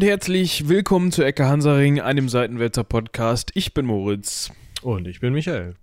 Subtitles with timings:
[0.00, 3.50] und herzlich willkommen zu Ecke Hansaring, einem Seitenwälzer Podcast.
[3.52, 4.50] Ich bin Moritz.
[4.80, 5.74] Und ich bin Michael.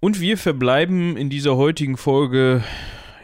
[0.00, 2.64] Und wir verbleiben in dieser heutigen Folge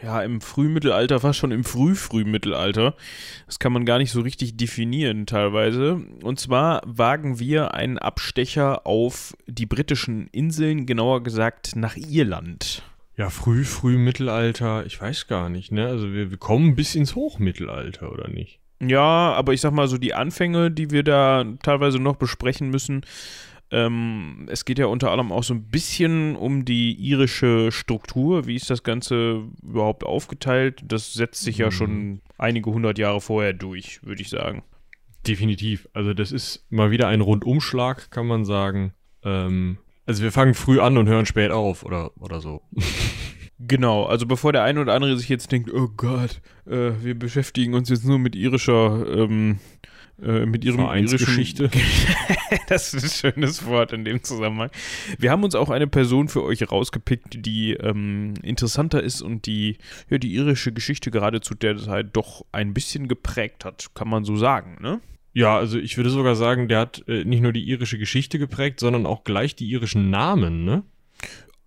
[0.03, 2.93] ja im Frühmittelalter, fast schon im Frühfrühmittelalter.
[3.47, 5.99] Das kann man gar nicht so richtig definieren teilweise.
[6.21, 12.83] Und zwar wagen wir einen Abstecher auf die britischen Inseln, genauer gesagt nach Irland.
[13.17, 15.87] Ja, früh, früh Mittelalter, ich weiß gar nicht, ne?
[15.87, 18.58] Also wir, wir kommen bis ins Hochmittelalter, oder nicht?
[18.81, 23.01] Ja, aber ich sag mal so die Anfänge, die wir da teilweise noch besprechen müssen.
[23.71, 28.47] Ähm, es geht ja unter anderem auch so ein bisschen um die irische Struktur.
[28.47, 30.81] Wie ist das Ganze überhaupt aufgeteilt?
[30.87, 31.71] Das setzt sich ja Mhm.
[31.71, 34.63] schon einige hundert Jahre vorher durch, würde ich sagen.
[35.27, 35.87] Definitiv.
[35.93, 38.93] Also das ist mal wieder ein Rundumschlag, kann man sagen.
[39.23, 42.61] Ähm, also wir fangen früh an und hören spät auf, oder, oder so.
[43.59, 47.73] Genau, also bevor der eine oder andere sich jetzt denkt, oh Gott, äh, wir beschäftigen
[47.73, 49.59] uns jetzt nur mit irischer, ähm,
[50.21, 50.79] äh, mit ihrem
[51.09, 51.35] irischen-
[52.69, 54.69] das ist ein schönes Wort in dem Zusammenhang.
[55.17, 59.77] Wir haben uns auch eine Person für euch rausgepickt, die ähm, interessanter ist und die
[60.09, 64.23] ja, die irische Geschichte gerade zu der Zeit doch ein bisschen geprägt hat, kann man
[64.23, 65.01] so sagen, ne?
[65.33, 68.79] Ja, also ich würde sogar sagen, der hat äh, nicht nur die irische Geschichte geprägt,
[68.79, 70.83] sondern auch gleich die irischen Namen, ne?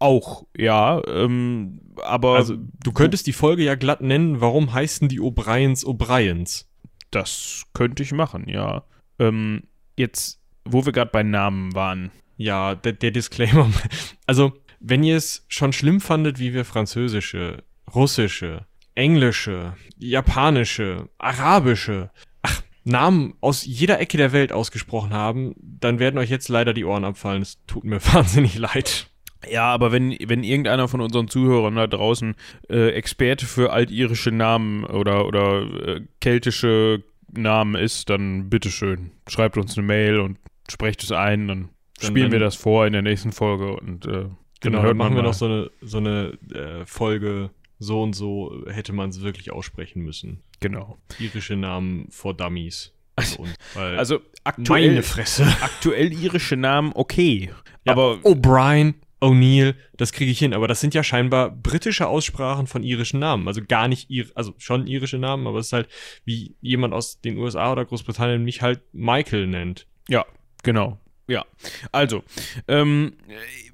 [0.02, 5.20] Auch, ja, ähm, aber Also du könntest die Folge ja glatt nennen, warum heißen die
[5.20, 6.66] O'Briens O'Briens?
[7.12, 8.84] das könnte ich machen, ja.
[9.18, 9.64] Ähm,
[9.96, 13.70] jetzt, wo wir gerade bei Namen waren, Ja, der, der Disclaimer.
[14.26, 17.62] Also, wenn ihr es schon schlimm fandet, wie wir französische,
[17.94, 22.10] russische, englische, japanische, arabische,
[22.42, 26.84] ach, Namen aus jeder Ecke der Welt ausgesprochen haben, dann werden euch jetzt leider die
[26.84, 27.42] Ohren abfallen.
[27.42, 29.11] Es tut mir wahnsinnig leid.
[29.50, 32.34] Ja, aber wenn, wenn irgendeiner von unseren Zuhörern da draußen
[32.70, 35.62] äh, Experte für altirische Namen oder, oder
[35.96, 37.02] äh, keltische
[37.32, 40.38] Namen ist, dann bitteschön, schreibt uns eine Mail und
[40.70, 41.68] sprecht es ein, dann
[42.00, 44.26] Dann- spielen wir dann- das vor in der nächsten Folge und äh,
[44.60, 47.50] Genau, hört dann machen wir noch so eine, so eine äh, Folge,
[47.80, 50.40] so und so hätte man es wirklich aussprechen müssen.
[50.60, 50.98] Genau.
[51.18, 52.92] Irische Namen vor Dummies.
[53.20, 55.44] So, und, weil Also aktuell, meine Fresse.
[55.60, 57.50] aktuell irische Namen okay,
[57.84, 60.52] Ja, aber O'Brien, O'Neill, das kriege ich hin.
[60.52, 63.46] Aber das sind ja scheinbar britische Aussprachen von irischen Namen.
[63.46, 65.88] Also gar nicht ir, also schon irische Namen, aber es ist halt
[66.24, 69.86] wie jemand aus den USA oder Großbritannien mich halt Michael nennt.
[70.08, 70.26] Ja,
[70.64, 70.98] genau.
[71.28, 71.44] Ja,
[71.92, 72.24] also,
[72.66, 73.12] ähm,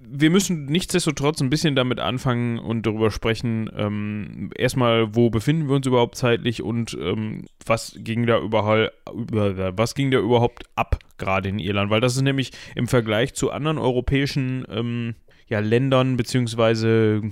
[0.00, 5.74] wir müssen nichtsdestotrotz ein bisschen damit anfangen und darüber sprechen, ähm, erstmal, wo befinden wir
[5.74, 10.98] uns überhaupt zeitlich und ähm, was ging da überall, über, was ging da überhaupt ab,
[11.16, 15.14] gerade in Irland, weil das ist nämlich im Vergleich zu anderen europäischen ähm,
[15.48, 17.22] ja, Ländern beziehungsweise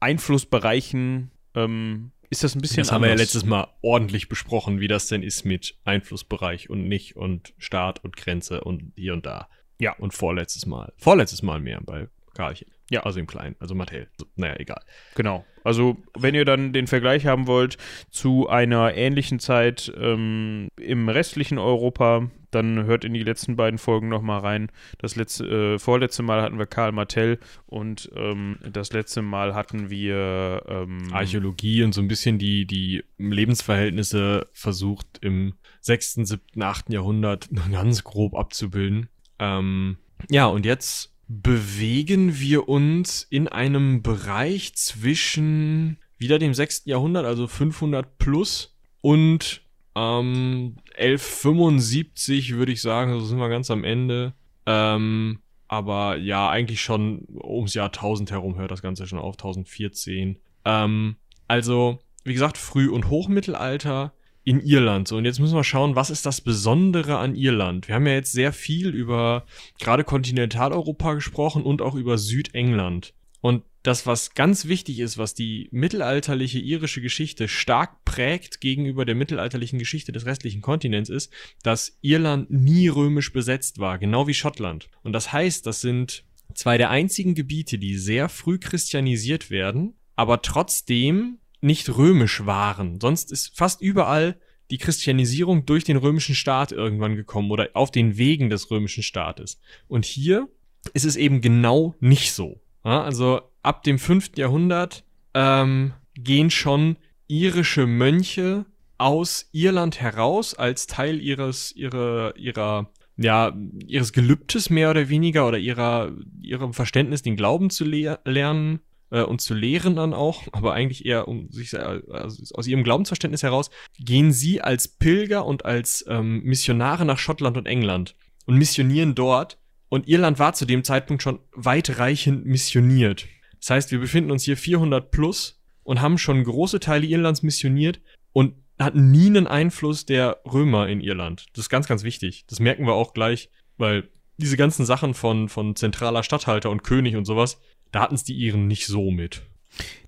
[0.00, 3.26] Einflussbereichen ähm, ist das ein bisschen Das haben wir ja anders.
[3.26, 8.16] letztes Mal ordentlich besprochen, wie das denn ist mit Einflussbereich und nicht und Staat und
[8.16, 9.48] Grenze und hier und da.
[9.80, 9.94] Ja.
[9.98, 10.92] Und vorletztes Mal.
[10.96, 12.68] Vorletztes Mal mehr bei Karlchen.
[12.90, 13.02] Ja.
[13.02, 14.08] Also im Kleinen, also Mattel.
[14.36, 14.82] Naja, egal.
[15.14, 15.44] Genau.
[15.62, 17.78] Also, wenn ihr dann den Vergleich haben wollt
[18.10, 24.08] zu einer ähnlichen Zeit ähm, im restlichen Europa, dann hört in die letzten beiden Folgen
[24.08, 24.70] nochmal rein.
[24.98, 29.90] Das letzte, äh, vorletzte Mal hatten wir Karl Martell und ähm, das letzte Mal hatten
[29.90, 36.90] wir ähm, Archäologie und so ein bisschen die, die Lebensverhältnisse versucht im 6., 7., 8.
[36.90, 39.08] Jahrhundert ganz grob abzubilden.
[39.38, 39.98] Ähm,
[40.30, 46.82] ja, und jetzt bewegen wir uns in einem Bereich zwischen wieder dem 6.
[46.86, 49.63] Jahrhundert, also 500 plus und
[49.96, 54.34] ähm, 1175 würde ich sagen, so sind wir ganz am Ende.
[54.66, 60.38] Ähm, aber ja, eigentlich schon ums Jahr 1000 herum hört das Ganze schon auf, 1014.
[60.64, 61.16] Ähm,
[61.48, 64.12] also, wie gesagt, Früh- und Hochmittelalter
[64.44, 65.08] in Irland.
[65.08, 67.88] So, und jetzt müssen wir schauen, was ist das Besondere an Irland?
[67.88, 69.44] Wir haben ja jetzt sehr viel über
[69.80, 73.14] gerade Kontinentaleuropa gesprochen und auch über Südengland.
[73.44, 79.14] Und das, was ganz wichtig ist, was die mittelalterliche irische Geschichte stark prägt gegenüber der
[79.14, 81.30] mittelalterlichen Geschichte des restlichen Kontinents, ist,
[81.62, 84.88] dass Irland nie römisch besetzt war, genau wie Schottland.
[85.02, 86.24] Und das heißt, das sind
[86.54, 92.98] zwei der einzigen Gebiete, die sehr früh christianisiert werden, aber trotzdem nicht römisch waren.
[92.98, 94.40] Sonst ist fast überall
[94.70, 99.60] die Christianisierung durch den römischen Staat irgendwann gekommen oder auf den Wegen des römischen Staates.
[99.86, 100.48] Und hier
[100.94, 102.63] ist es eben genau nicht so.
[102.90, 104.36] Also ab dem 5.
[104.36, 105.04] Jahrhundert
[105.34, 106.96] ähm, gehen schon
[107.26, 108.66] irische Mönche
[108.98, 115.58] aus Irland heraus als Teil ihres, ihrer, ihrer, ja, ihres Gelübdes mehr oder weniger oder
[115.58, 118.80] ihrer, ihrem Verständnis, den Glauben zu le lernen,
[119.14, 123.42] äh, und zu lehren dann auch, aber eigentlich eher um sich also aus ihrem Glaubensverständnis
[123.42, 128.16] heraus, gehen sie als Pilger und als ähm, Missionare nach Schottland und England
[128.46, 129.58] und missionieren dort.
[129.94, 133.28] Und Irland war zu dem Zeitpunkt schon weitreichend missioniert.
[133.60, 138.00] Das heißt, wir befinden uns hier 400 plus und haben schon große Teile Irlands missioniert
[138.32, 141.46] und hatten nie einen Einfluss der Römer in Irland.
[141.52, 142.44] Das ist ganz, ganz wichtig.
[142.48, 147.14] Das merken wir auch gleich, weil diese ganzen Sachen von, von zentraler Statthalter und König
[147.14, 147.60] und sowas,
[147.92, 149.42] da hatten es die Iren nicht so mit.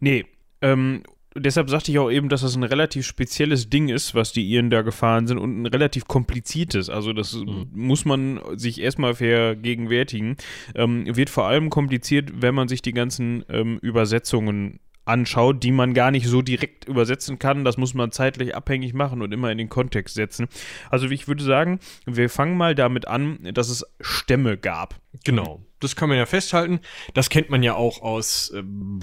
[0.00, 0.24] Nee,
[0.62, 1.04] ähm,
[1.38, 4.70] deshalb sagte ich auch eben, dass das ein relativ spezielles Ding ist, was die Iren
[4.70, 6.90] da gefahren sind und ein relativ kompliziertes.
[6.90, 7.68] Also das mhm.
[7.74, 10.36] muss man sich erstmal vergegenwärtigen.
[10.74, 15.94] Ähm, wird vor allem kompliziert, wenn man sich die ganzen ähm, Übersetzungen anschaut, die man
[15.94, 17.64] gar nicht so direkt übersetzen kann.
[17.64, 20.48] Das muss man zeitlich abhängig machen und immer in den Kontext setzen.
[20.90, 25.00] Also ich würde sagen, wir fangen mal damit an, dass es Stämme gab.
[25.24, 26.80] Genau, das kann man ja festhalten.
[27.14, 29.00] Das kennt man ja auch aus ähm,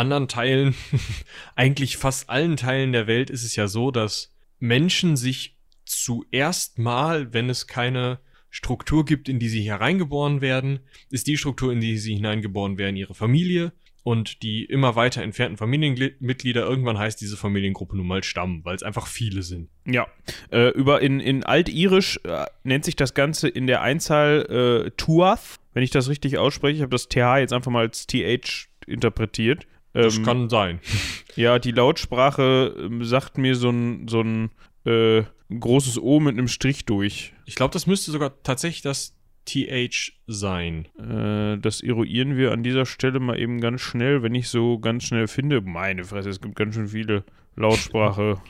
[0.00, 0.74] anderen Teilen.
[1.54, 7.32] Eigentlich fast allen Teilen der Welt ist es ja so, dass Menschen sich zuerst mal,
[7.32, 10.80] wenn es keine Struktur gibt, in die sie hereingeboren werden,
[11.10, 15.56] ist die Struktur, in die sie hineingeboren werden, ihre Familie und die immer weiter entfernten
[15.56, 19.68] Familienmitglieder, irgendwann heißt diese Familiengruppe nun mal Stamm, weil es einfach viele sind.
[19.86, 20.06] Ja,
[20.50, 25.60] äh, über in, in Altirisch äh, nennt sich das Ganze in der Einzahl äh, Tuath,
[25.74, 26.76] wenn ich das richtig ausspreche.
[26.76, 29.66] Ich habe das TH jetzt einfach mal als TH interpretiert.
[29.92, 30.80] Das ähm, kann sein.
[31.36, 34.50] Ja, die Lautsprache ähm, sagt mir so ein, so ein
[34.84, 37.32] äh, großes O mit einem Strich durch.
[37.46, 39.14] Ich glaube, das müsste sogar tatsächlich das
[39.46, 40.86] TH sein.
[40.98, 45.04] Äh, das eruieren wir an dieser Stelle mal eben ganz schnell, wenn ich so ganz
[45.04, 45.60] schnell finde.
[45.60, 47.24] Meine Fresse, es gibt ganz schön viele
[47.56, 48.40] Lautsprache.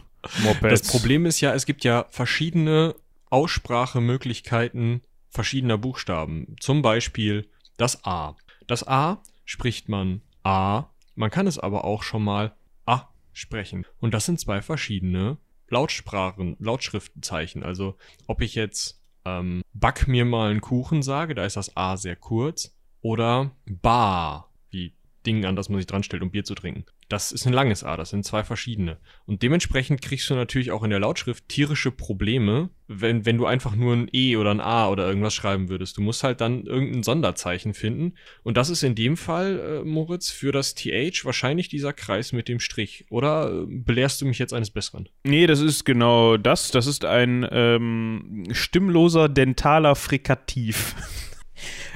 [0.42, 0.60] Mopeds.
[0.70, 2.94] Das Problem ist ja, es gibt ja verschiedene
[3.30, 6.56] Aussprachemöglichkeiten verschiedener Buchstaben.
[6.60, 7.46] Zum Beispiel
[7.76, 8.36] das A.
[8.66, 10.86] Das A spricht man A,
[11.20, 12.56] man kann es aber auch schon mal
[12.86, 13.86] A sprechen.
[14.00, 15.36] Und das sind zwei verschiedene
[15.68, 17.62] Lautsprachen, Lautschriftenzeichen.
[17.62, 17.96] Also
[18.26, 22.16] ob ich jetzt ähm, back mir mal einen Kuchen sage, da ist das A sehr
[22.16, 22.74] kurz.
[23.02, 24.94] Oder Bar, wie
[25.26, 26.86] Ding, an das man sich dran stellt, um Bier zu trinken.
[27.10, 28.96] Das ist ein langes A, das sind zwei verschiedene.
[29.26, 33.74] Und dementsprechend kriegst du natürlich auch in der Lautschrift tierische Probleme, wenn, wenn du einfach
[33.74, 35.96] nur ein E oder ein A oder irgendwas schreiben würdest.
[35.96, 38.14] Du musst halt dann irgendein Sonderzeichen finden.
[38.44, 42.46] Und das ist in dem Fall, äh, Moritz, für das TH wahrscheinlich dieser Kreis mit
[42.46, 43.06] dem Strich.
[43.10, 45.08] Oder äh, belehrst du mich jetzt eines Besseren?
[45.24, 46.70] Nee, das ist genau das.
[46.70, 50.94] Das ist ein ähm, stimmloser dentaler Frikativ.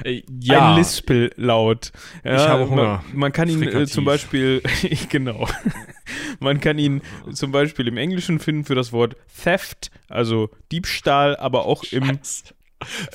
[0.03, 0.71] Äh, ja.
[0.71, 1.91] Ein Lispel-Laut.
[2.23, 3.03] Ja, ich habe Hunger.
[3.09, 4.61] Man, man kann ihn äh, zum Beispiel,
[5.09, 5.47] genau,
[6.39, 7.01] man kann ihn
[7.33, 12.19] zum Beispiel im Englischen finden für das Wort Theft, also Diebstahl, aber auch im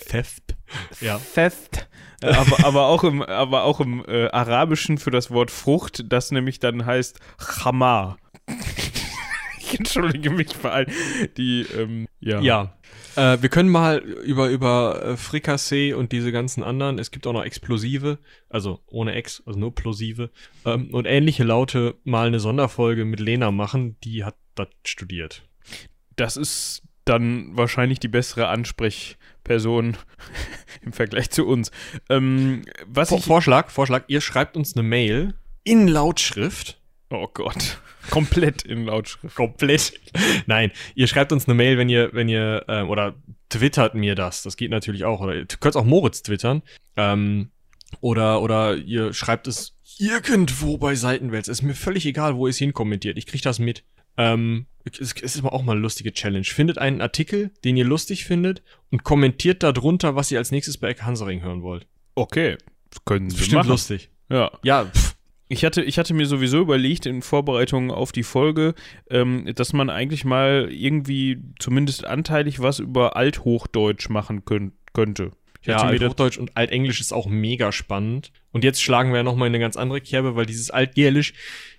[0.07, 0.57] Theft.
[1.01, 1.21] Ja.
[1.35, 1.89] Theft.
[2.23, 6.31] Äh, aber, aber auch im, aber auch im äh, Arabischen für das Wort Frucht, das
[6.31, 8.19] nämlich dann heißt Chamar.
[9.73, 10.87] Ich entschuldige mich für all
[11.37, 12.41] die, ähm, ja.
[12.41, 12.75] Ja,
[13.17, 17.33] äh, wir können mal über, über äh, Frikassee und diese ganzen anderen, es gibt auch
[17.33, 18.19] noch Explosive,
[18.49, 20.31] also ohne Ex, also nur Plosive,
[20.65, 25.43] ähm, und ähnliche Laute mal eine Sonderfolge mit Lena machen, die hat das studiert.
[26.17, 29.97] Das ist dann wahrscheinlich die bessere Ansprechperson
[30.83, 31.71] im Vergleich zu uns.
[32.09, 35.35] Ähm, was Vor ich Vorschlag, Vorschlag, ihr schreibt uns eine Mail
[35.65, 36.81] in Lautschrift
[37.13, 37.81] Oh Gott.
[38.09, 39.35] Komplett in Lautschrift.
[39.37, 39.93] Komplett.
[40.47, 43.15] Nein, ihr schreibt uns eine Mail, wenn ihr, wenn ihr, ähm, oder
[43.49, 44.43] twittert mir das.
[44.43, 45.21] Das geht natürlich auch.
[45.21, 46.63] Oder ihr könnt auch Moritz twittern.
[46.97, 47.51] Ähm,
[48.01, 51.49] oder, oder ihr schreibt es irgendwo bei Seitenwälz.
[51.49, 53.19] Ist mir völlig egal, wo ihr es hinkommentiert.
[53.19, 53.85] Ich krieg das mit.
[54.17, 56.45] Ähm, es ist aber auch mal eine lustige Challenge.
[56.45, 60.89] Findet einen Artikel, den ihr lustig findet und kommentiert darunter, was ihr als nächstes bei
[60.89, 61.87] Eck Hansaring hören wollt.
[62.15, 62.57] Okay.
[62.91, 63.69] Das können Sie Bestimmt machen.
[63.69, 64.11] lustig.
[64.29, 64.51] Ja.
[64.63, 65.10] Ja, pff,
[65.53, 68.75] ich hatte, ich hatte mir sowieso überlegt in Vorbereitung auf die Folge,
[69.11, 75.33] ähm, dass man eigentlich mal irgendwie zumindest anteilig was über Althochdeutsch machen könnt, könnte.
[75.61, 78.31] Ich ja, Althochdeutsch und Altenglisch ist auch mega spannend.
[78.53, 81.35] Und jetzt schlagen wir ja nochmal in eine ganz andere Kerbe, weil dieses Altgälisch,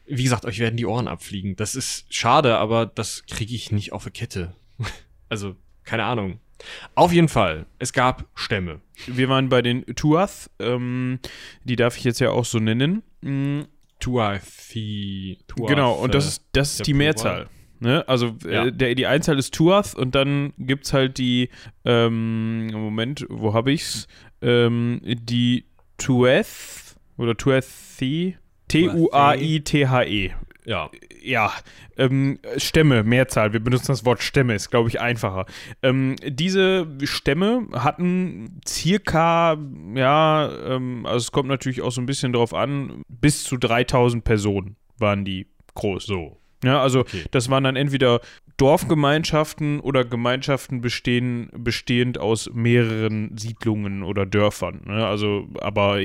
[0.06, 1.56] wie gesagt, euch werden die Ohren abfliegen.
[1.56, 4.54] Das ist schade, aber das kriege ich nicht auf eine Kette.
[5.30, 6.42] also, keine Ahnung.
[6.94, 8.82] Auf jeden Fall, es gab Stämme.
[9.08, 11.20] Wir waren bei den Tuath, ähm,
[11.64, 13.02] die darf ich jetzt ja auch so nennen.
[13.22, 13.66] Mhm.
[14.00, 15.38] Tuathi.
[15.48, 17.48] Tuath, genau, und das ist, das ist die Mehrzahl.
[17.80, 18.08] Ne?
[18.08, 18.66] Also äh, ja.
[18.66, 21.50] äh, der, die Einzahl ist Tuath und dann gibt es halt die,
[21.86, 24.08] ähm, Moment, wo habe ich's?
[24.42, 25.66] Ähm, die
[25.98, 28.38] Tueth oder Tuethi,
[28.68, 30.32] T-U-A-I-T-H-E
[30.66, 30.90] ja.
[31.22, 31.52] Ja,
[31.98, 35.46] ähm, Stämme, Mehrzahl, wir benutzen das Wort Stämme, ist glaube ich einfacher.
[35.84, 39.58] Ähm, diese Stämme hatten circa,
[39.96, 44.24] ja, ähm, also es kommt natürlich auch so ein bisschen drauf an, bis zu 3000
[44.24, 46.06] Personen waren die groß.
[46.06, 46.41] So.
[46.64, 47.24] Ja, also Okay.
[47.32, 48.22] das waren dann entweder
[48.58, 54.82] Dorfgemeinschaften oder Gemeinschaften bestehen, bestehend aus mehreren Siedlungen oder Dörfern.
[54.86, 55.06] Ne?
[55.06, 55.98] Also, aber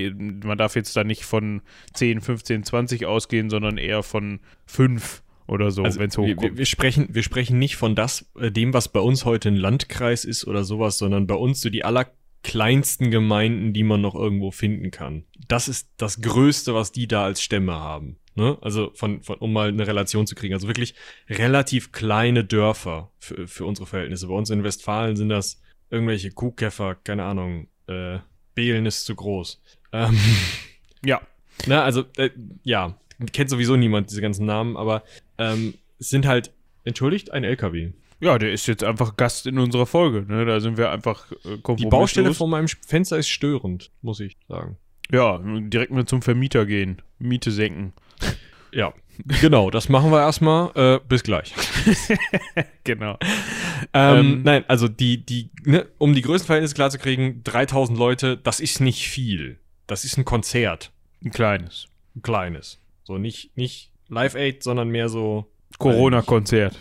[0.44, 1.62] man darf jetzt da nicht von
[1.94, 6.42] 10, 15, 20 ausgehen, sondern eher von 5 oder so, Also wenn es hochkommt.
[6.42, 9.56] wir, wir, sprechen, wir sprechen nicht von das, äh, dem, was bei uns heute ein
[9.56, 14.50] Landkreis ist oder sowas, sondern bei uns so die allerkleinsten Gemeinden, die man noch irgendwo
[14.50, 15.24] finden kann.
[15.48, 18.16] Das ist das Größte, was die da als Stämme haben.
[18.36, 18.58] Ne?
[18.60, 20.54] Also von, von, um mal eine Relation zu kriegen.
[20.54, 20.94] Also wirklich
[21.28, 24.28] relativ kleine Dörfer für, für unsere Verhältnisse.
[24.28, 28.18] Bei uns in Westfalen sind das irgendwelche Kuhkäfer, keine Ahnung, äh,
[28.54, 29.62] Behlen ist zu groß.
[29.92, 30.18] Ähm,
[31.04, 31.20] ja,
[31.66, 32.30] na, also, äh,
[32.62, 32.98] ja,
[33.32, 35.02] kennt sowieso niemand diese ganzen Namen, aber
[35.38, 36.52] ähm, es sind halt,
[36.84, 37.92] entschuldigt, ein LKW.
[38.20, 40.22] ja, der ist jetzt einfach Gast in unserer Folge.
[40.22, 40.44] Ne?
[40.44, 44.76] Da sind wir einfach äh, Die Baustelle vor meinem Fenster ist störend, muss ich sagen.
[45.10, 47.92] Ja, direkt mal zum Vermieter gehen, Miete senken.
[48.72, 48.92] Ja,
[49.40, 50.70] genau, das machen wir erstmal.
[50.74, 51.54] Äh, bis gleich.
[52.84, 53.18] Genau.
[53.92, 58.36] Ähm, Ähm, nein, also die, die, ne, um die Größenverhältnisse klar zu kriegen, 3000 Leute,
[58.36, 59.58] das ist nicht viel.
[59.88, 60.92] Das ist ein Konzert.
[61.24, 61.88] Ein kleines.
[62.14, 62.80] Ein kleines.
[63.02, 65.46] So nicht, nicht Live Aid, sondern mehr so.
[65.78, 66.78] Corona-Konzert.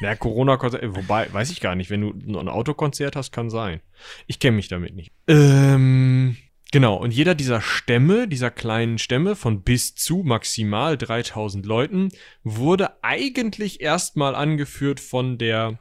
[0.00, 3.80] Ja, Corona-Konzert, äh, wobei, weiß ich gar nicht, wenn du ein Autokonzert hast, kann sein.
[4.28, 5.10] Ich kenne mich damit nicht.
[5.26, 6.36] Ähm,
[6.72, 12.10] genau, und jeder dieser Stämme, dieser kleinen Stämme von bis zu maximal 3000 Leuten,
[12.42, 15.78] wurde eigentlich erstmal angeführt von der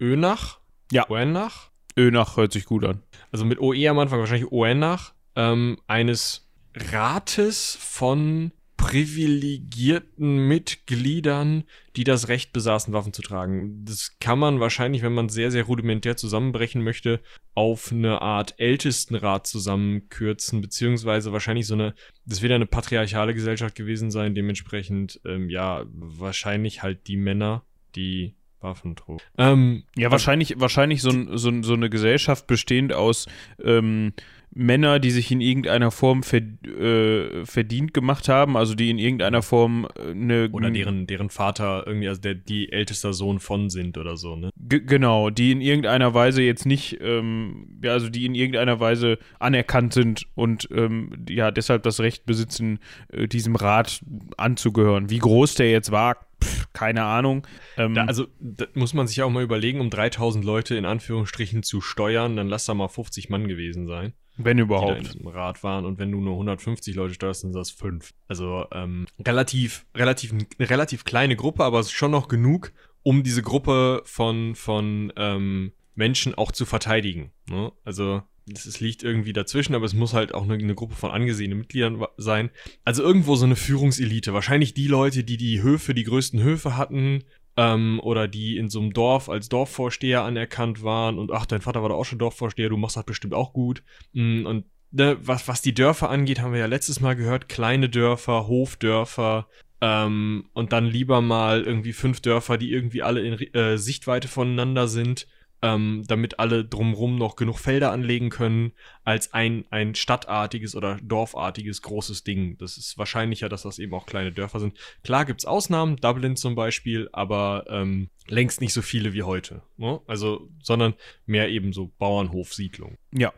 [0.00, 0.60] Önach.
[0.92, 1.08] Ja.
[1.10, 1.70] Oenach.
[1.96, 3.02] Önach hört sich gut an.
[3.32, 5.12] Also mit OE am Anfang wahrscheinlich Oenach.
[5.36, 11.64] Ähm, eines Rates von privilegierten Mitgliedern,
[11.96, 13.84] die das Recht besaßen, Waffen zu tragen.
[13.84, 17.20] Das kann man wahrscheinlich, wenn man sehr, sehr rudimentär zusammenbrechen möchte,
[17.54, 21.94] auf eine Art Ältestenrat zusammenkürzen, beziehungsweise wahrscheinlich so eine,
[22.24, 27.64] das wird ja eine patriarchale Gesellschaft gewesen sein, dementsprechend, ähm, ja, wahrscheinlich halt die Männer,
[27.96, 29.20] die Waffen trugen.
[29.36, 33.26] Ähm, Ja, wahrscheinlich, wahrscheinlich so, ein, so, so eine Gesellschaft bestehend aus
[33.62, 34.14] ähm,
[34.58, 39.40] Männer, die sich in irgendeiner Form ver, äh, verdient gemacht haben, also die in irgendeiner
[39.40, 43.96] Form äh, eine oder deren, deren Vater irgendwie, also der, die ältester Sohn von sind
[43.96, 44.50] oder so, ne?
[44.56, 49.18] G genau, die in irgendeiner Weise jetzt nicht, ähm, ja, also die in irgendeiner Weise
[49.38, 52.80] anerkannt sind und ähm, ja, deshalb das Recht besitzen,
[53.12, 54.00] äh, diesem Rat
[54.36, 55.08] anzugehören.
[55.08, 57.46] Wie groß der jetzt war, pff, keine Ahnung.
[57.76, 58.26] Ähm, Da, also,
[58.74, 62.64] muss man sich auch mal überlegen, um 3000 Leute in Anführungsstrichen zu steuern, dann lass
[62.64, 65.00] da mal 50 Mann gewesen sein, wenn die überhaupt.
[65.00, 65.84] diesem Rat waren.
[65.84, 68.12] Und wenn du nur 150 Leute steuerst, dann sind das fünf.
[68.28, 73.22] Also, ähm, relativ, relativ, eine relativ kleine Gruppe, aber es ist schon noch genug, um
[73.22, 77.32] diese Gruppe von, von ähm, Menschen auch zu verteidigen.
[77.50, 77.72] Ne?
[77.84, 81.58] Also, es, liegt irgendwie dazwischen, aber es muss halt auch eine, eine Gruppe von angesehenen
[81.58, 82.50] Mitgliedern sein.
[82.84, 84.32] Also irgendwo so eine Führungselite.
[84.32, 87.24] Wahrscheinlich die Leute, die die Höfe, die größten Höfe hatten,
[87.58, 91.82] ähm, oder die in so einem Dorf als Dorfvorsteher anerkannt waren und ach, dein Vater
[91.82, 93.82] war doch auch schon Dorfvorsteher, du machst das bestimmt auch gut.
[94.12, 97.88] Mm, Und ne, was, was die Dörfer angeht, haben wir ja letztes Mal gehört, kleine
[97.88, 99.48] Dörfer, Hofdörfer,
[99.80, 104.86] ähm, und dann lieber mal irgendwie fünf Dörfer, die irgendwie alle in äh, Sichtweite voneinander
[104.86, 105.26] sind,
[105.62, 108.72] ähm, damit alle drumrum noch genug Felder anlegen können,
[109.04, 112.56] als ein, ein stadtartiges oder dorfartiges großes Ding.
[112.58, 114.76] Das ist wahrscheinlicher, dass das eben auch kleine Dörfer sind.
[115.02, 119.62] Klar gibt's Ausnahmen, Dublin zum Beispiel, aber ähm, längst nicht so viele wie heute.
[119.78, 120.00] Ne?
[120.06, 120.94] Also, sondern
[121.26, 122.98] mehr eben so Bauernhofsiedlungen.
[123.12, 123.32] Ja.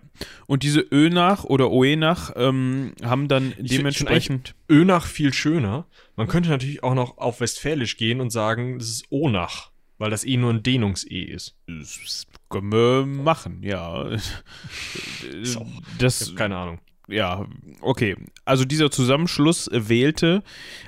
[0.47, 4.55] Und diese Önach oder Oenach ähm, haben dann Ich- ich dementsprechend.
[4.69, 5.87] Önach viel schöner.
[6.17, 9.71] Man könnte natürlich auch noch auf Westfälisch gehen und sagen, das ist Onach,
[10.01, 11.55] weil das eh nur ein Dehnungs-E ist.
[11.67, 14.11] Das können wir machen, ja.
[14.11, 15.59] Ich
[15.99, 16.79] Das, keine Ahnung.
[17.07, 17.47] ja,
[17.83, 18.17] okay.
[18.47, 20.43] Also dieser Zusammenschluss wählte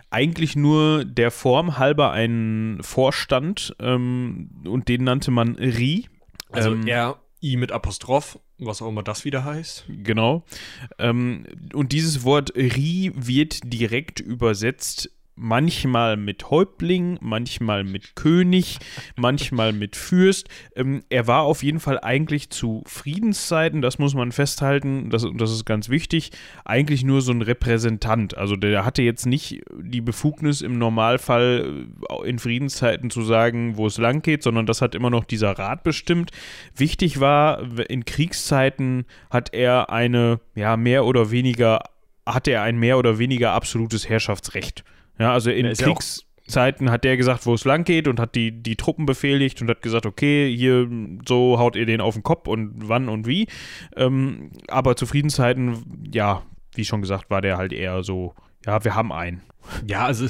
[0.09, 6.09] eigentlich nur der Form halber einen Vorstand ähm, und den nannte man RI.
[6.51, 9.85] Also Ähm, R, I mit Apostroph, was auch immer das wieder heißt.
[9.89, 10.43] Genau.
[10.99, 15.11] Ähm, und dieses Wort Ri wird direkt übersetzt.
[15.45, 18.79] Manchmal mit Häuptling, manchmal mit König,
[19.17, 20.49] manchmal mit Fürst.
[20.77, 25.51] Ähm, er war auf jeden Fall eigentlich zu Friedenszeiten, das muss man festhalten, das, das
[25.51, 26.31] ist ganz wichtig,
[26.65, 28.39] eigentlich nur so ein Repräsentant.
[28.39, 33.89] Also der hatte jetzt nicht die Befugnis im Normalfall äh, in Friedenszeiten zu sagen, wo
[33.89, 36.31] es lang geht, sondern das hat immer noch dieser Rat bestimmt.
[36.77, 41.81] Wichtig war, in Kriegszeiten hat er eine, ja, mehr oder weniger,
[42.25, 44.85] hatte er ein mehr oder weniger absolutes Herrschaftsrecht.
[45.19, 48.51] Ja, also in auch- Kriegszeiten hat der gesagt, wo es lang geht und hat die,
[48.63, 50.89] die Truppen befehligt und hat gesagt, okay, hier
[51.27, 53.47] so haut ihr den auf den Kopf und wann und wie.
[53.97, 56.43] Ähm, aber zu Friedenszeiten, ja,
[56.75, 58.35] wie schon gesagt, war der halt eher so,
[58.67, 59.43] ja, wir haben einen.
[59.87, 60.27] Ja, also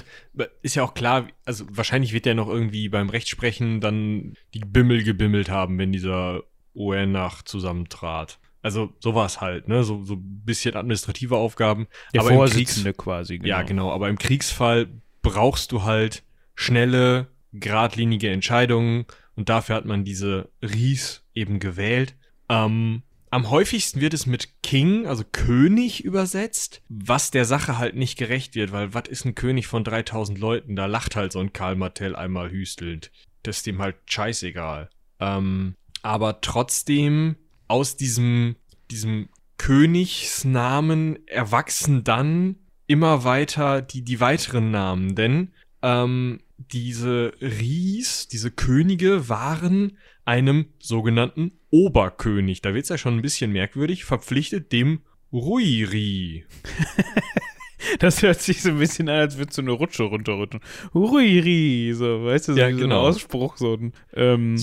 [0.60, 5.04] ist ja auch klar, also wahrscheinlich wird der noch irgendwie beim Rechtsprechen dann die Bimmel
[5.04, 6.42] gebimmelt haben, wenn dieser
[6.74, 8.38] OR-Nach zusammentrat.
[8.62, 9.82] Also sowas halt, ne?
[9.82, 11.88] So, so ein bisschen administrative Aufgaben.
[12.14, 13.40] Der aber im Vorsitzende quasi.
[13.42, 13.90] Ja, genau.
[13.90, 14.88] Aber im Kriegsfall
[15.20, 16.22] brauchst du halt
[16.54, 22.14] schnelle, geradlinige Entscheidungen und dafür hat man diese Ries eben gewählt.
[22.48, 28.18] Ähm, am häufigsten wird es mit King, also König, übersetzt, was der Sache halt nicht
[28.18, 30.76] gerecht wird, weil was ist ein König von 3000 Leuten?
[30.76, 33.10] Da lacht halt so ein Karl Martell einmal hüstelnd.
[33.42, 34.90] Das ist dem halt scheißegal.
[35.18, 37.36] Ähm, aber trotzdem
[37.72, 38.56] aus diesem,
[38.90, 48.50] diesem Königsnamen erwachsen dann immer weiter die, die weiteren Namen, denn ähm, diese Ries, diese
[48.50, 55.00] Könige waren einem sogenannten Oberkönig, da wird's ja schon ein bisschen merkwürdig, verpflichtet dem
[55.32, 56.44] Ruiri.
[57.98, 60.60] Das hört sich so ein bisschen an, als würdest du eine Rutsche runterrutschen.
[60.94, 63.00] Huiri, so, weißt du, so, Ja, wie so genau.
[63.02, 64.56] ein Ausspruch, so ein, ähm,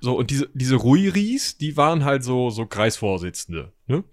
[0.00, 4.04] So, und diese, diese Ruiris, die waren halt so, so Kreisvorsitzende, ne?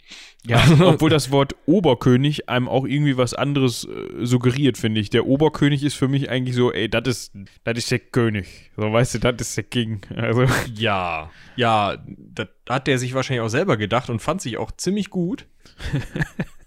[0.46, 5.10] ja, obwohl das Wort Oberkönig einem auch irgendwie was anderes äh, suggeriert, finde ich.
[5.10, 8.72] Der Oberkönig ist für mich eigentlich so, ey, das ist, das ist der König.
[8.76, 10.02] So, weißt du, das ist der King.
[10.16, 14.72] Also, Ja, ja, das hat der sich wahrscheinlich auch selber gedacht und fand sich auch
[14.72, 15.48] ziemlich gut.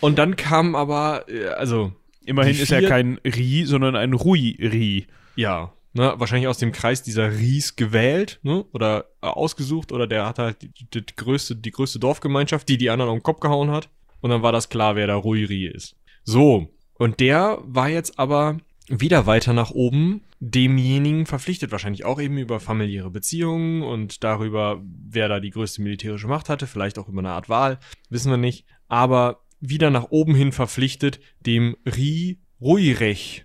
[0.00, 1.92] und dann kam aber, äh, also,
[2.24, 5.06] immerhin ist er kein Ri, sondern ein Rui-Ri.
[5.36, 10.26] ja, ne, wahrscheinlich aus dem Kreis dieser Ries gewählt, ne, oder äh, ausgesucht, oder der
[10.26, 13.40] hat halt die, die, die größte, die größte Dorfgemeinschaft, die die anderen auf den Kopf
[13.40, 13.88] gehauen hat.
[14.20, 15.96] Und dann war das klar, wer der Ruiri ist.
[16.24, 22.38] So, und der war jetzt aber wieder weiter nach oben demjenigen verpflichtet, wahrscheinlich auch eben
[22.38, 27.18] über familiäre Beziehungen und darüber, wer da die größte militärische Macht hatte, vielleicht auch über
[27.18, 28.64] eine Art Wahl, wissen wir nicht.
[28.88, 33.44] Aber wieder nach oben hin verpflichtet dem Ri Ruirech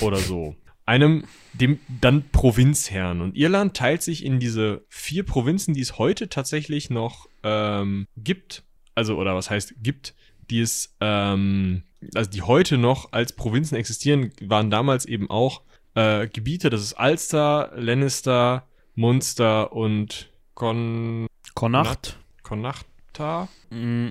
[0.00, 0.56] oder so.
[0.86, 3.20] Einem, dem dann Provinzherrn.
[3.20, 8.62] Und Irland teilt sich in diese vier Provinzen, die es heute tatsächlich noch ähm, gibt.
[8.94, 10.14] Also, oder was heißt gibt,
[10.48, 11.82] die es, ähm,
[12.14, 15.62] also die heute noch als Provinzen existieren, waren damals eben auch
[15.94, 16.70] äh, Gebiete.
[16.70, 22.16] Das ist Ulster, Lannister, Munster und Con Connacht.
[22.42, 23.48] Connachta.
[23.70, 24.10] Mm,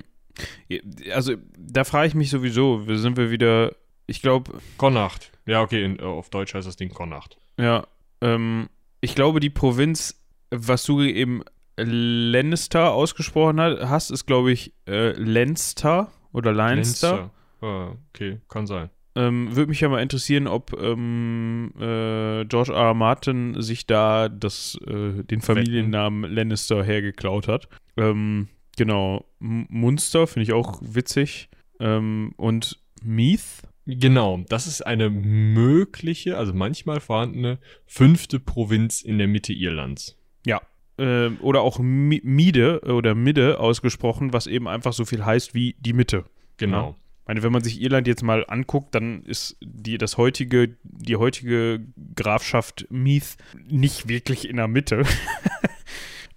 [1.12, 3.74] Also, da frage ich mich sowieso, sind wir wieder,
[4.06, 5.32] ich glaube, Connacht.
[5.46, 7.38] Ja, okay, in, äh, auf Deutsch heißt das Ding Connacht.
[7.58, 7.86] Ja,
[8.20, 8.68] ähm,
[9.00, 10.20] ich glaube, die Provinz,
[10.50, 11.42] was du eben
[11.76, 17.30] Lannister ausgesprochen hast, ist, glaube ich, äh, Leinster oder Leinster.
[17.62, 17.90] Leinster.
[17.90, 18.90] Äh, okay, kann sein.
[19.14, 22.88] Ähm, Würde mich ja mal interessieren, ob ähm, äh, George R.
[22.88, 22.94] R.
[22.94, 27.68] Martin sich da das, äh, den Familiennamen Lannister hergeklaut hat.
[27.96, 31.48] Ähm, genau, Munster finde ich auch witzig.
[31.80, 39.28] Ähm, und Meath, Genau, das ist eine mögliche, also manchmal vorhandene fünfte Provinz in der
[39.28, 40.18] Mitte Irlands.
[40.44, 40.60] Ja.
[40.98, 45.76] Ähm, oder auch Mi Mide oder Midde ausgesprochen, was eben einfach so viel heißt wie
[45.78, 46.24] die Mitte.
[46.56, 46.96] Genau.
[47.22, 51.16] Ich meine, wenn man sich Irland jetzt mal anguckt, dann ist die, das heutige, die
[51.16, 51.86] heutige
[52.16, 53.36] Grafschaft Meath
[53.68, 55.04] nicht wirklich in der Mitte.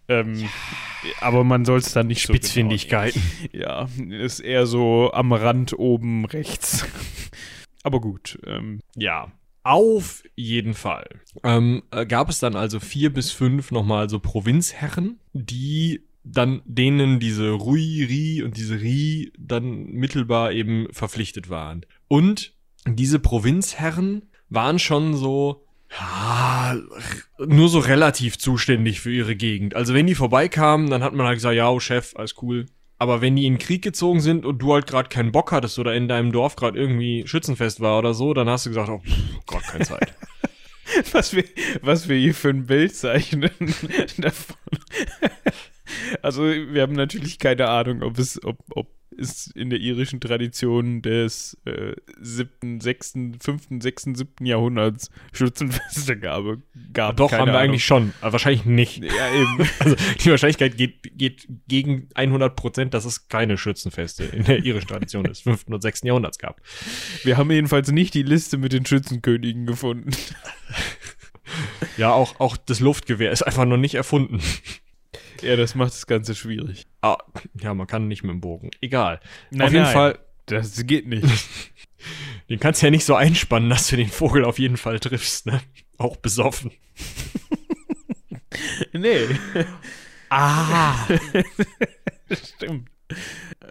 [0.09, 0.49] ähm,
[1.21, 3.21] Aber man soll es dann nicht so Spitzfindigkeiten.
[3.51, 6.85] Genau, ja, ist eher so am Rand oben rechts.
[7.83, 8.39] Aber gut.
[8.45, 9.31] Ähm, Ja,
[9.63, 11.07] auf jeden Fall.
[11.43, 17.19] Ähm, äh, gab es dann also vier bis fünf nochmal so Provinzherren, die dann denen
[17.19, 21.85] diese Rui, Ri und diese Ri dann mittelbar eben verpflichtet waren.
[22.07, 22.53] Und
[22.87, 26.77] diese Provinzherren waren schon so, ja,
[27.39, 29.75] nur so relativ zuständig für ihre Gegend.
[29.75, 32.67] Also wenn die vorbeikamen, dann hat man halt gesagt, ja, oh Chef, alles cool.
[32.99, 35.79] Aber wenn die in den Krieg gezogen sind und du halt gerade keinen Bock hattest
[35.79, 39.01] oder in deinem Dorf gerade irgendwie Schützenfest war oder so, dann hast du gesagt, oh,
[39.45, 40.13] Gott, keine Zeit.
[41.11, 41.45] was, wir,
[41.81, 43.51] was wir hier für ein Bild zeichnen
[44.17, 44.57] davon.
[46.21, 51.01] Also wir haben natürlich keine Ahnung, ob es, ob, ob es in der irischen Tradition
[51.01, 56.43] des äh, siebten, sechsten, fünften, sechsten, siebten Jahrhunderts Schützenfeste gab.
[56.93, 57.55] gab Doch, haben wir Ahnung.
[57.55, 58.13] eigentlich schon.
[58.21, 59.03] Aber wahrscheinlich nicht.
[59.03, 59.69] Ja, eben.
[59.79, 64.87] Also die Wahrscheinlichkeit geht, geht gegen 100 Prozent, dass es keine Schützenfeste in der irischen
[64.87, 65.65] Tradition des 5.
[65.67, 66.03] und 6.
[66.03, 66.61] Jahrhunderts gab.
[67.23, 70.11] Wir haben jedenfalls nicht die Liste mit den Schützenkönigen gefunden.
[71.97, 74.39] Ja, auch, auch das Luftgewehr ist einfach noch nicht erfunden.
[75.41, 76.87] Ja, das macht das Ganze schwierig.
[77.01, 77.17] Ah,
[77.61, 78.71] ja, man kann nicht mit dem Bogen.
[78.81, 79.19] Egal.
[79.51, 79.93] Nein, Auf jeden nein.
[79.93, 81.25] Fall, Das geht nicht.
[82.49, 85.45] Den kannst du ja nicht so einspannen, dass du den Vogel auf jeden Fall triffst,
[85.45, 85.61] ne?
[85.97, 86.71] Auch besoffen.
[88.93, 89.27] nee.
[90.29, 90.95] Ah.
[92.31, 92.89] Stimmt.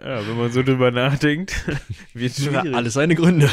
[0.03, 1.65] Ja, wenn man so drüber nachdenkt,
[2.13, 2.73] wird schwierig.
[2.73, 3.49] Alles seine Gründe.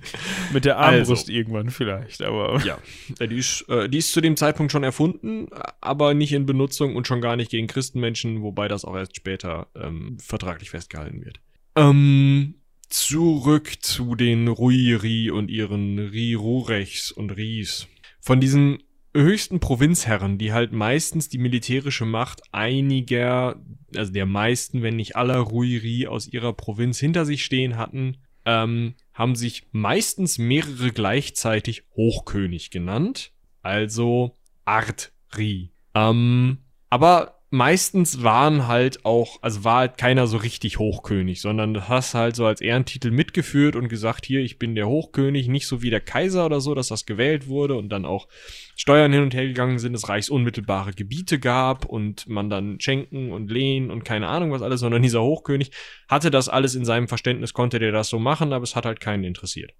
[0.52, 1.32] Mit der Armbrust Also.
[1.32, 2.60] irgendwann vielleicht, aber.
[2.64, 2.78] Ja,
[3.18, 5.48] äh, die ist, äh, die ist zu dem Zeitpunkt schon erfunden,
[5.80, 9.68] aber nicht in Benutzung und schon gar nicht gegen Christenmenschen, wobei das auch erst später
[9.74, 11.40] ähm, vertraglich festgehalten wird.
[11.76, 12.54] Ähm,
[12.88, 17.86] zurück zu den Ruiri und ihren Rirurechs und Ries.
[18.20, 18.82] Von diesen
[19.14, 23.60] höchsten Provinzherren, die halt meistens die militärische Macht einiger,
[23.96, 28.94] also der meisten, wenn nicht aller Ruiri aus ihrer Provinz hinter sich stehen hatten, ähm,
[29.12, 33.32] haben sich meistens mehrere gleichzeitig Hochkönig genannt.
[33.62, 35.72] Also Art-Ri.
[35.94, 41.88] Ähm, aber meistens waren halt auch, also war halt keiner so richtig Hochkönig, sondern du
[41.88, 45.82] hast halt so als Ehrentitel mitgeführt und gesagt, hier, ich bin der Hochkönig, nicht so
[45.82, 48.28] wie der Kaiser oder so, dass das gewählt wurde und dann auch
[48.76, 53.50] Steuern hin und her gegangen sind, es reichsunmittelbare Gebiete gab und man dann schenken und
[53.50, 55.72] lehnen und keine Ahnung was alles, sondern dieser Hochkönig
[56.08, 59.00] hatte das alles in seinem Verständnis, konnte der das so machen, aber es hat halt
[59.00, 59.72] keinen interessiert.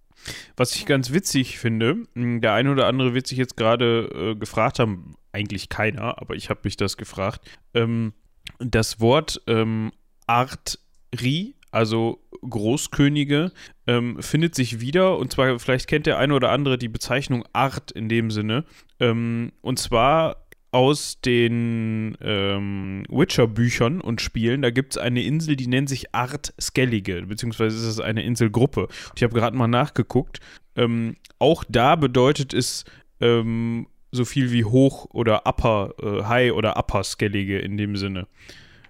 [0.56, 4.34] Was ich ganz witzig finde, mh, der eine oder andere wird sich jetzt gerade äh,
[4.34, 8.12] gefragt haben, eigentlich keiner, aber ich habe mich das gefragt, ähm,
[8.58, 9.92] das Wort ähm,
[10.26, 13.52] Art-Ri, also Großkönige,
[13.86, 17.90] ähm, findet sich wieder, und zwar, vielleicht kennt der eine oder andere die Bezeichnung Art
[17.92, 18.64] in dem Sinne,
[18.98, 25.66] ähm, und zwar aus den ähm, Witcher-Büchern und Spielen, da gibt es eine Insel, die
[25.66, 28.82] nennt sich Art Skellige, beziehungsweise ist es eine Inselgruppe.
[28.82, 30.40] Und ich habe gerade mal nachgeguckt.
[30.76, 32.84] Ähm, auch da bedeutet es
[33.20, 38.26] ähm, so viel wie hoch oder upper, äh, high oder upper Skellige in dem Sinne.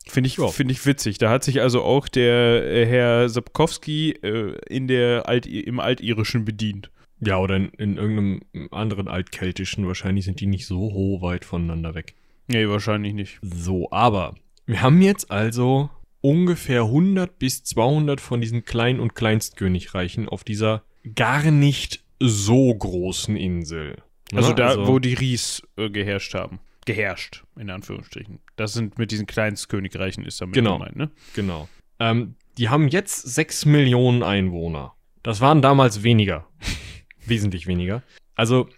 [0.06, 1.18] Finde ich, find ich witzig.
[1.18, 6.44] Da hat sich also auch der äh, Herr Sapkowski äh, in der Alt im Altirischen
[6.44, 6.90] bedient.
[7.20, 9.86] Ja, oder in, in irgendeinem anderen altkeltischen.
[9.86, 12.14] Wahrscheinlich sind die nicht so hoch weit voneinander weg.
[12.46, 13.38] Nee, wahrscheinlich nicht.
[13.42, 14.34] So, aber
[14.66, 15.90] wir haben jetzt also
[16.22, 20.82] ungefähr 100 bis 200 von diesen Klein- und Kleinstkönigreichen auf dieser
[21.14, 23.96] gar nicht so großen Insel.
[24.34, 24.54] Also Ne?
[24.56, 26.60] da, wo die Ries äh, geherrscht haben.
[26.86, 28.40] Geherrscht, in Anführungsstrichen.
[28.56, 30.78] Das sind mit diesen Kleinstkönigreichen ist damit Genau.
[30.78, 31.10] gemeint, ne?
[31.34, 31.68] Genau.
[31.98, 34.94] Ähm, die haben jetzt 6 Millionen Einwohner.
[35.22, 36.46] Das waren damals weniger.
[37.26, 38.02] Wesentlich weniger.
[38.34, 38.68] Also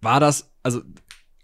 [0.00, 0.82] war das, also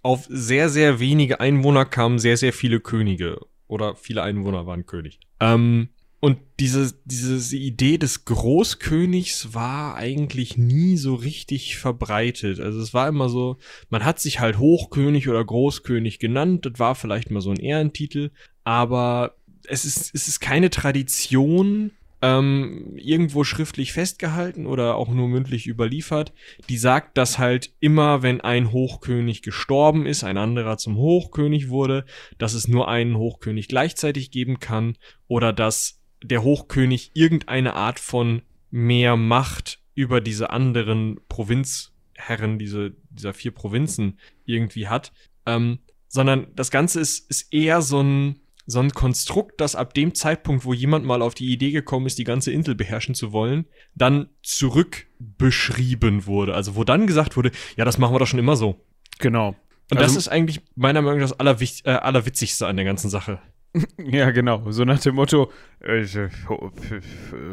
[0.03, 3.41] auf sehr, sehr wenige Einwohner kamen sehr, sehr viele Könige.
[3.67, 5.21] Oder viele Einwohner waren König.
[5.41, 12.59] Ähm, und diese, diese Idee des Großkönigs war eigentlich nie so richtig verbreitet.
[12.59, 16.67] Also es war immer so, man hat sich halt Hochkönig oder Großkönig genannt.
[16.67, 18.31] Das war vielleicht mal so ein Ehrentitel.
[18.65, 19.37] Aber
[19.69, 26.33] es ist, es ist keine Tradition, ähm, irgendwo schriftlich festgehalten oder auch nur mündlich überliefert,
[26.69, 32.05] die sagt, dass halt immer, wenn ein Hochkönig gestorben ist, ein anderer zum Hochkönig wurde,
[32.39, 34.97] dass es nur einen Hochkönig gleichzeitig geben kann
[35.29, 43.35] oder dass der Hochkönig irgendeine Art von mehr Macht über diese anderen Provinzherren, diese, dieser
[43.35, 45.13] vier Provinzen irgendwie hat,
[45.47, 45.79] ähm,
[46.09, 50.67] sondern das Ganze ist, ist eher so ein, so ein Konstrukt, das ab dem Zeitpunkt,
[50.67, 54.29] wo jemand mal auf die Idee gekommen ist, die ganze Insel beherrschen zu wollen, dann
[54.43, 56.55] zurückbeschrieben wurde.
[56.55, 58.77] Also wo dann gesagt wurde, ja, das machen wir doch schon immer so.
[59.19, 59.57] Genau.
[59.91, 63.11] Und Also- das ist eigentlich meiner Meinung nach das Allerwich äh, Allerwitzigste an der ganzen
[63.11, 63.41] Sache.
[64.03, 64.71] Ja, genau.
[64.73, 67.03] So nach dem Motto, äh, f- f-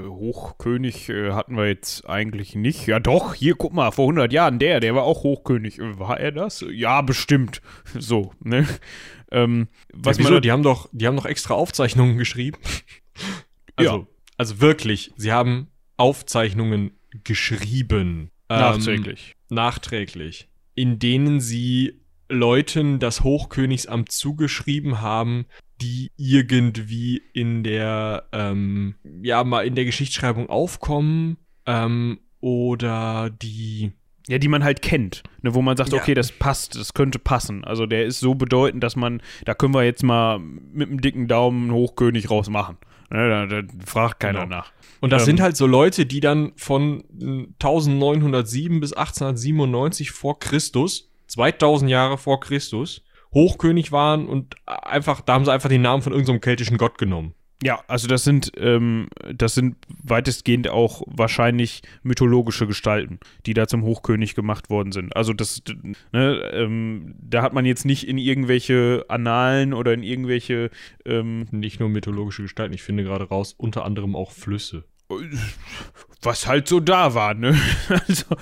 [0.08, 2.88] Hochkönig äh, hatten wir jetzt eigentlich nicht.
[2.88, 5.78] Ja doch, hier, guck mal, vor 100 Jahren der, der war auch Hochkönig.
[5.80, 6.64] Äh, War er das?
[6.72, 7.62] Ja, bestimmt.
[8.00, 8.66] So, ne?
[9.36, 10.34] Ähm, was ja, wieso?
[10.34, 12.58] man die haben doch, die haben doch extra Aufzeichnungen geschrieben.
[13.76, 14.08] also, Ja.
[14.38, 15.68] also wirklich, sie haben
[15.98, 16.92] Aufzeichnungen
[17.24, 18.32] geschrieben.
[18.50, 19.36] Ähm, nachträglich.
[19.50, 25.46] nachträglich, in denen sie Leuten das Hochkönigsamt zugeschrieben haben,
[25.82, 33.92] die irgendwie in der, ähm, ja, mal in der Geschichtsschreibung aufkommen, ähm, oder die,
[34.28, 36.00] Ja, die man halt kennt, ne, wo man sagt, Ja.
[36.02, 37.64] okay, das passt, das könnte passen.
[37.64, 41.28] Also der ist so bedeutend, dass man, da können wir jetzt mal mit einem dicken
[41.28, 42.78] Daumen einen Hochkönig rausmachen.
[43.12, 44.56] Ne, da, da fragt keiner Genau.
[44.58, 44.72] nach.
[45.00, 45.26] und das Ähm.
[45.28, 52.18] sind halt so Leute, die dann von äh, 1907 bis 1897 vor Christus, 2000 Jahre
[52.18, 56.78] vor Christus, Hochkönig waren und einfach, da haben sie einfach den Namen von irgendeinem keltischen
[56.78, 57.36] Gott genommen.
[57.64, 63.84] Ja, also das sind, ähm, das sind weitestgehend auch wahrscheinlich mythologische Gestalten, die da zum
[63.84, 65.16] Hochkönig gemacht worden sind.
[65.16, 65.64] Also das,
[66.12, 70.70] ne, ähm, da hat man jetzt nicht in irgendwelche Annalen oder in irgendwelche,
[71.06, 74.84] ähm, Nicht nur mythologische Gestalten, ich finde gerade raus, unter anderem auch Flüsse.
[76.22, 77.56] Was halt so da war, ne?
[78.08, 78.36] Also,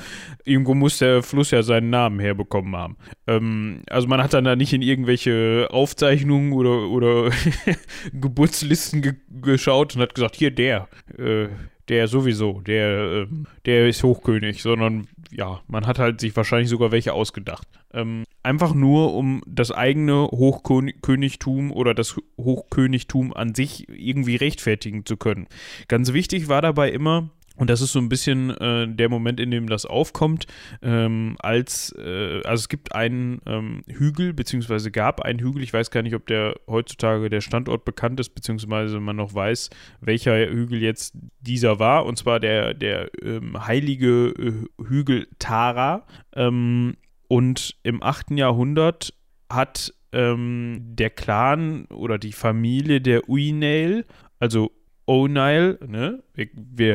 [0.45, 2.97] irgendwo muss der Fluss ja seinen Namen herbekommen haben.
[3.28, 7.32] Ähm, also man hat dann da nicht in irgendwelche Aufzeichnungen oder, oder
[8.13, 11.49] Geburtslisten ge geschaut und hat gesagt, hier der, äh,
[11.89, 13.28] der sowieso, der, äh,
[13.65, 17.67] der ist Hochkönig, sondern ja, man hat halt sich wahrscheinlich sogar welche ausgedacht.
[17.93, 25.17] Ähm, einfach nur, um das eigene Hochkönigtum oder das Hochkönigtum an sich irgendwie rechtfertigen zu
[25.17, 25.48] können.
[25.88, 29.51] Ganz wichtig war dabei immer, und das ist so ein bisschen äh, der Moment, in
[29.51, 30.47] dem das aufkommt,
[30.81, 35.91] ähm, als, äh, also es gibt einen ähm, Hügel, beziehungsweise gab einen Hügel, ich weiß
[35.91, 39.69] gar nicht, ob der heutzutage der Standort bekannt ist, beziehungsweise man noch weiß,
[40.01, 46.07] welcher Hügel jetzt dieser war, und zwar der, der ähm, heilige äh, Hügel Tara.
[46.35, 48.31] Ähm, und im 8.
[48.31, 49.13] Jahrhundert
[49.49, 54.05] hat ähm, der Clan oder die Familie der Uinail,
[54.39, 54.71] also
[55.07, 56.23] O'Neill, ne?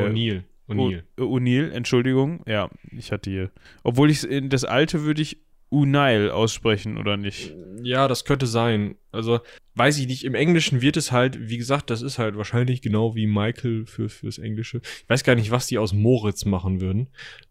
[0.07, 0.43] O'Neill.
[0.69, 1.03] O'Neill.
[1.17, 2.43] O'Neill, Entschuldigung.
[2.47, 3.51] Ja, ich hatte hier.
[3.83, 5.37] Obwohl ich das alte würde ich
[5.69, 7.53] Unail aussprechen, oder nicht?
[7.83, 8.95] Ja, das könnte sein.
[9.11, 9.39] Also,
[9.75, 10.23] weiß ich nicht.
[10.23, 14.09] Im Englischen wird es halt, wie gesagt, das ist halt wahrscheinlich genau wie Michael für,
[14.09, 14.81] fürs Englische.
[14.83, 17.07] Ich weiß gar nicht, was die aus Moritz machen würden.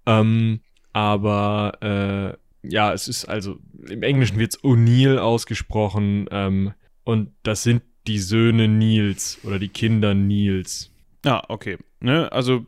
[0.06, 0.60] Ähm,
[0.92, 6.26] aber, äh, ja, es ist also, im Englischen wird es O'Neill ausgesprochen.
[6.32, 6.72] Ähm,
[7.04, 10.90] und das sind die Söhne Nils oder die Kinder Nils.
[11.24, 11.78] Ah, okay.
[12.00, 12.64] Ne, also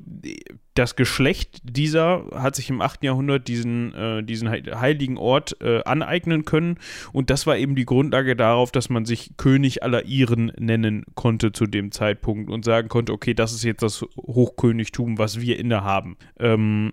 [0.74, 3.04] das Geschlecht dieser hat sich im 8.
[3.04, 6.78] Jahrhundert diesen, äh, diesen heiligen Ort äh, aneignen können
[7.12, 11.52] und das war eben die Grundlage darauf, dass man sich König aller Iren nennen konnte
[11.52, 16.16] zu dem Zeitpunkt und sagen konnte, okay, das ist jetzt das Hochkönigtum, was wir innehaben.
[16.40, 16.92] Ähm,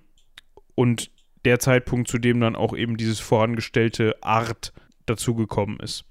[0.76, 1.10] und
[1.44, 4.74] der Zeitpunkt, zu dem dann auch eben dieses vorangestellte Art
[5.08, 6.06] dazugekommen ist.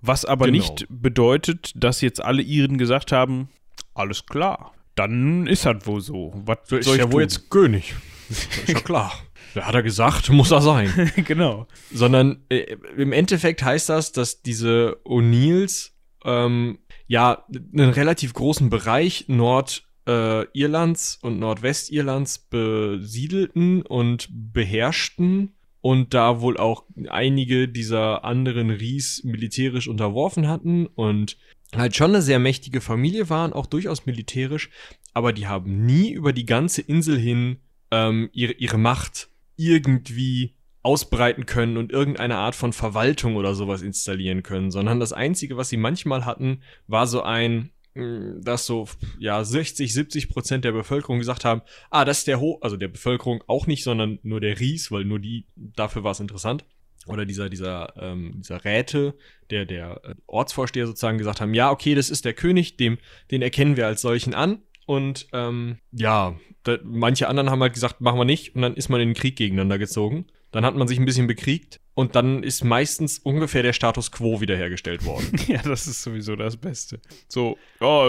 [0.00, 0.58] Was aber genau.
[0.58, 3.48] nicht bedeutet, dass jetzt alle Iren gesagt haben,
[3.94, 6.32] alles klar, dann ist das wohl so.
[6.44, 7.94] Was so ist ja wohl jetzt König.
[8.28, 9.12] ist ja klar.
[9.54, 11.12] Ja, hat er gesagt, muss er sein.
[11.24, 11.68] genau.
[11.92, 15.92] Sondern äh, im Endeffekt heißt das, dass diese O'Neills
[16.24, 26.40] ähm, ja einen relativ großen Bereich Nordirlands äh, und Nordwestirlands besiedelten und beherrschten und da
[26.40, 31.36] wohl auch einige dieser anderen Ries militärisch unterworfen hatten und
[31.76, 34.70] halt schon eine sehr mächtige Familie waren, auch durchaus militärisch,
[35.12, 37.58] aber die haben nie über die ganze Insel hin
[37.90, 44.42] ähm, ihre, ihre Macht irgendwie ausbreiten können und irgendeine Art von Verwaltung oder sowas installieren
[44.42, 48.86] können, sondern das Einzige, was sie manchmal hatten, war so ein, hm, dass so,
[49.18, 52.88] ja, 60, 70 Prozent der Bevölkerung gesagt haben, ah, das ist der Ho, also der
[52.88, 56.66] Bevölkerung auch nicht, sondern nur der Ries, weil nur die, dafür war es interessant
[57.06, 59.14] oder dieser, dieser, ähm, dieser Räte,
[59.50, 62.98] der, der äh, Ortsvorsteher sozusagen gesagt haben, ja, okay, das ist der König, dem,
[63.30, 64.62] den erkennen wir als solchen an.
[64.86, 68.54] Und ähm, ja, da, manche anderen haben halt gesagt, machen wir nicht.
[68.54, 70.26] Und dann ist man in den Krieg gegeneinander gezogen.
[70.54, 74.40] Dann hat man sich ein bisschen bekriegt und dann ist meistens ungefähr der Status quo
[74.40, 75.32] wiederhergestellt worden.
[75.48, 77.00] ja, das ist sowieso das Beste.
[77.26, 78.08] So, ja,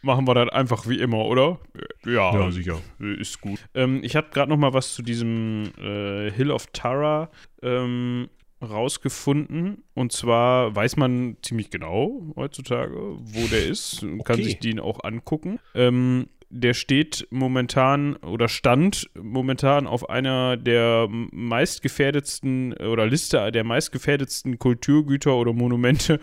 [0.00, 1.58] machen wir das einfach wie immer, oder?
[2.04, 2.80] Ja, ja sicher.
[3.00, 3.58] Ist gut.
[3.74, 7.28] Ähm, ich habe gerade noch mal was zu diesem äh, Hill of Tara
[7.60, 8.28] ähm,
[8.62, 9.82] rausgefunden.
[9.92, 14.02] Und zwar weiß man ziemlich genau heutzutage, wo der ist.
[14.02, 14.34] Man okay.
[14.34, 15.58] kann sich den auch angucken.
[15.74, 24.58] Ähm, der steht momentan oder stand momentan auf einer der meistgefährdetsten oder Liste der meistgefährdetsten
[24.58, 26.20] Kulturgüter oder Monumente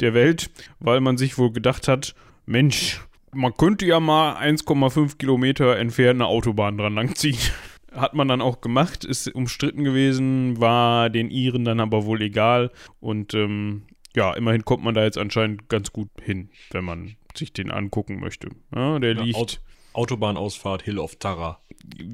[0.00, 0.50] der Welt,
[0.80, 2.14] weil man sich wohl gedacht hat,
[2.46, 3.00] Mensch,
[3.32, 7.38] man könnte ja mal 1,5 Kilometer entfernt eine Autobahn dran langziehen.
[7.92, 12.70] Hat man dann auch gemacht, ist umstritten gewesen, war den Iren dann aber wohl egal.
[13.00, 17.52] Und ähm, ja, immerhin kommt man da jetzt anscheinend ganz gut hin, wenn man sich
[17.52, 18.48] den angucken möchte.
[18.74, 19.36] Ja, der ja, liegt.
[19.36, 19.60] Aut
[19.94, 21.60] Autobahnausfahrt Hill of Tara.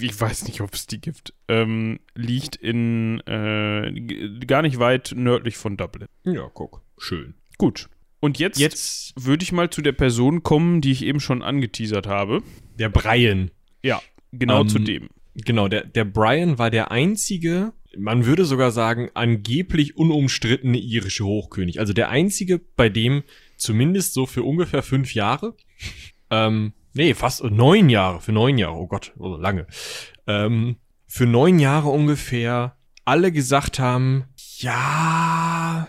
[0.00, 1.34] Ich weiß nicht, ob es die gibt.
[1.48, 3.92] Ähm, liegt in äh,
[4.46, 6.08] gar nicht weit nördlich von Dublin.
[6.24, 6.82] Ja, guck.
[6.96, 7.34] Schön.
[7.58, 7.88] Gut.
[8.20, 12.06] Und jetzt, jetzt würde ich mal zu der Person kommen, die ich eben schon angeteasert
[12.06, 12.42] habe.
[12.78, 13.50] Der Brian.
[13.82, 14.00] Ja,
[14.32, 15.10] genau ähm, zu dem.
[15.34, 21.80] Genau, der, der Brian war der einzige, man würde sogar sagen, angeblich unumstrittene irische Hochkönig.
[21.80, 23.24] Also der einzige, bei dem
[23.64, 25.57] zumindest so für ungefähr fünf Jahre,
[26.31, 29.66] ähm, nee, fast neun Jahre, für neun Jahre, oh Gott, oh, lange,
[30.27, 34.24] ähm, für neun Jahre ungefähr alle gesagt haben,
[34.59, 35.88] ja,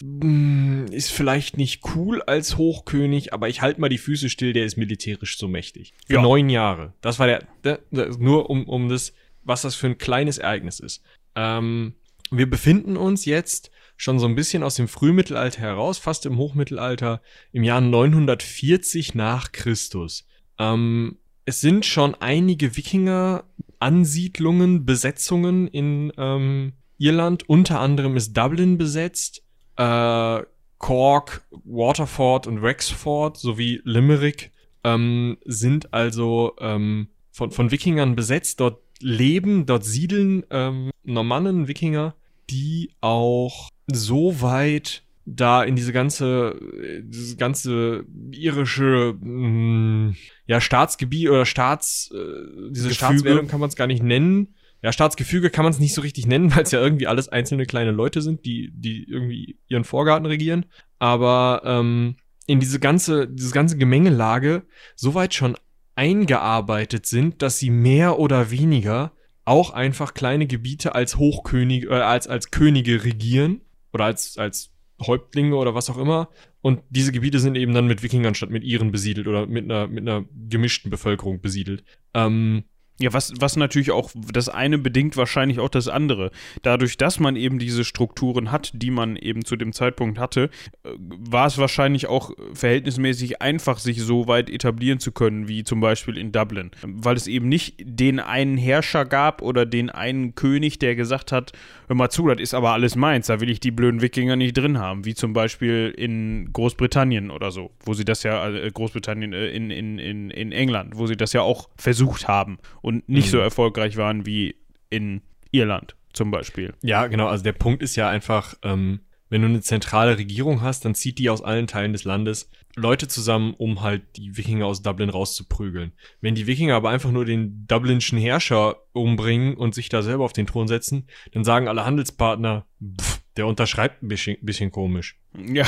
[0.00, 4.64] hm, ist vielleicht nicht cool als Hochkönig, aber ich halte mal die Füße still, der
[4.64, 5.94] ist militärisch so mächtig.
[6.06, 6.22] Für ja.
[6.22, 6.94] neun Jahre.
[7.00, 10.80] Das war der, der, der, nur um, um das, was das für ein kleines Ereignis
[10.80, 11.02] ist.
[11.34, 11.94] Ähm,
[12.30, 17.22] wir befinden uns jetzt schon so ein bisschen aus dem Frühmittelalter heraus, fast im Hochmittelalter,
[17.52, 20.26] im Jahr 940 nach Christus.
[20.58, 27.48] Ähm, es sind schon einige Wikinger-Ansiedlungen, Besetzungen in ähm, Irland.
[27.48, 29.42] Unter anderem ist Dublin besetzt,
[29.76, 30.42] äh,
[30.78, 34.52] Cork, Waterford und Wexford sowie Limerick
[34.84, 38.60] ähm, sind also ähm, von, von Wikingern besetzt.
[38.60, 42.14] Dort leben, dort siedeln ähm, Normannen, Wikinger,
[42.50, 46.60] die auch so weit da in diese ganze,
[47.02, 52.94] diese ganze irische, mh, mm, ja, Staatsgebiet oder Staats, äh, diese Gefüge.
[52.94, 54.54] Staatswerdung kann man es gar nicht nennen.
[54.82, 57.64] Ja, Staatsgefüge kann man es nicht so richtig nennen, weil es ja irgendwie alles einzelne
[57.64, 60.66] kleine Leute sind, die, die irgendwie ihren Vorgarten regieren.
[60.98, 65.56] Aber ähm, in diese ganze, diese ganze Gemengelage soweit schon
[65.94, 69.12] eingearbeitet sind, dass sie mehr oder weniger
[69.44, 73.60] auch einfach kleine Gebiete als Hochkönige, äh, als, als Könige regieren
[73.92, 76.28] oder als, als Häuptlinge oder was auch immer.
[76.60, 79.86] Und diese Gebiete sind eben dann mit Wikingern statt mit Iren besiedelt oder mit einer,
[79.86, 81.84] mit einer gemischten Bevölkerung besiedelt.
[82.14, 82.64] Ähm,
[83.00, 86.30] ja, was, was natürlich auch, das eine bedingt wahrscheinlich auch das andere.
[86.62, 90.48] Dadurch, dass man eben diese Strukturen hat, die man eben zu dem Zeitpunkt hatte,
[90.84, 95.80] äh, war es wahrscheinlich auch verhältnismäßig einfach, sich so weit etablieren zu können, wie zum
[95.80, 96.70] Beispiel in Dublin.
[96.82, 101.50] Weil es eben nicht den einen Herrscher gab oder den einen König, der gesagt hat,
[101.88, 104.56] hör mal zu, das ist aber alles meins, da will ich die blöden Wikinger nicht
[104.56, 109.32] drin haben, wie zum Beispiel in Großbritannien oder so, wo sie das ja, äh, Großbritannien,
[109.32, 113.28] äh, in, in, in, in England, wo sie das ja auch versucht haben und nicht
[113.28, 113.30] mhm.
[113.30, 114.56] so erfolgreich waren wie
[114.90, 116.74] in Irland zum Beispiel.
[116.82, 117.28] Ja, genau.
[117.28, 121.18] Also der Punkt ist ja einfach, ähm, wenn du eine zentrale Regierung hast, dann zieht
[121.18, 125.92] die aus allen Teilen des Landes Leute zusammen, um halt die Wikinger aus Dublin rauszuprügeln.
[126.20, 130.34] Wenn die Wikinger aber einfach nur den dublinschen Herrscher umbringen und sich da selber auf
[130.34, 132.66] den Thron setzen, dann sagen alle Handelspartner,
[133.00, 135.18] pff, der unterschreibt ein bisschen, bisschen komisch.
[135.36, 135.66] Ja.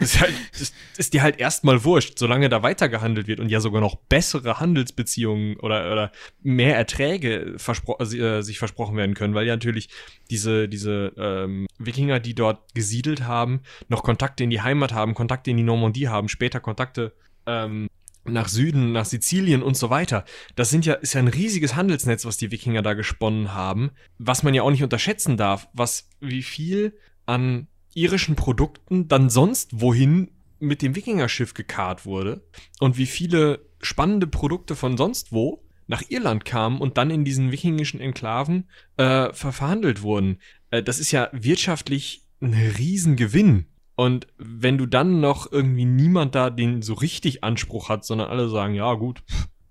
[0.00, 3.80] ist, halt, ist, ist dir halt erstmal wurscht, solange da weitergehandelt wird und ja sogar
[3.80, 9.54] noch bessere Handelsbeziehungen oder, oder mehr Erträge verspro äh, sich versprochen werden können, weil ja
[9.54, 9.88] natürlich
[10.30, 15.50] diese, diese ähm, Wikinger, die dort gesiedelt haben, noch Kontakte in die Heimat haben, Kontakte
[15.50, 17.12] in die Normandie haben, später Kontakte
[17.46, 17.89] ähm,
[18.24, 20.24] nach Süden, nach Sizilien und so weiter.
[20.56, 24.42] Das sind ja, ist ja ein riesiges Handelsnetz, was die Wikinger da gesponnen haben, was
[24.42, 30.30] man ja auch nicht unterschätzen darf, was wie viel an irischen Produkten dann sonst wohin
[30.58, 32.42] mit dem Wikingerschiff gekarrt wurde
[32.78, 37.50] und wie viele spannende Produkte von sonst wo nach Irland kamen und dann in diesen
[37.50, 40.38] wikingischen Enklaven äh, verhandelt wurden.
[40.70, 43.66] Äh, das ist ja wirtschaftlich ein Riesengewinn.
[44.00, 48.48] Und wenn du dann noch irgendwie niemand da den so richtig Anspruch hat, sondern alle
[48.48, 49.22] sagen, ja gut,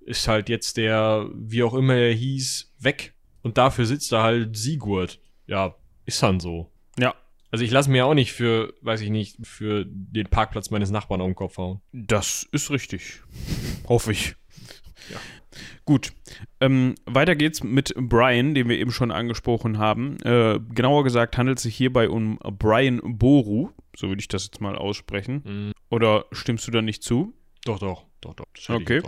[0.01, 3.15] ist halt jetzt der, wie auch immer er hieß, weg.
[3.41, 5.19] Und dafür sitzt da halt Sigurd.
[5.47, 5.73] Ja,
[6.05, 6.71] ist dann so.
[6.99, 7.15] Ja.
[7.49, 11.21] Also ich lasse mir auch nicht für, weiß ich nicht, für den Parkplatz meines Nachbarn
[11.21, 11.81] auf den Kopf hauen.
[11.91, 13.23] Das ist richtig.
[13.87, 14.35] Hoffe ich.
[15.09, 15.17] Ja.
[15.85, 16.13] Gut.
[16.61, 20.17] Ähm, weiter geht's mit Brian, den wir eben schon angesprochen haben.
[20.21, 23.71] Äh, genauer gesagt handelt es sich hierbei um Brian Boru.
[23.99, 25.41] So würde ich das jetzt mal aussprechen.
[25.43, 25.71] Mhm.
[25.89, 27.33] Oder stimmst du da nicht zu?
[27.65, 28.45] Doch, doch, doch, doch.
[28.69, 29.01] okay.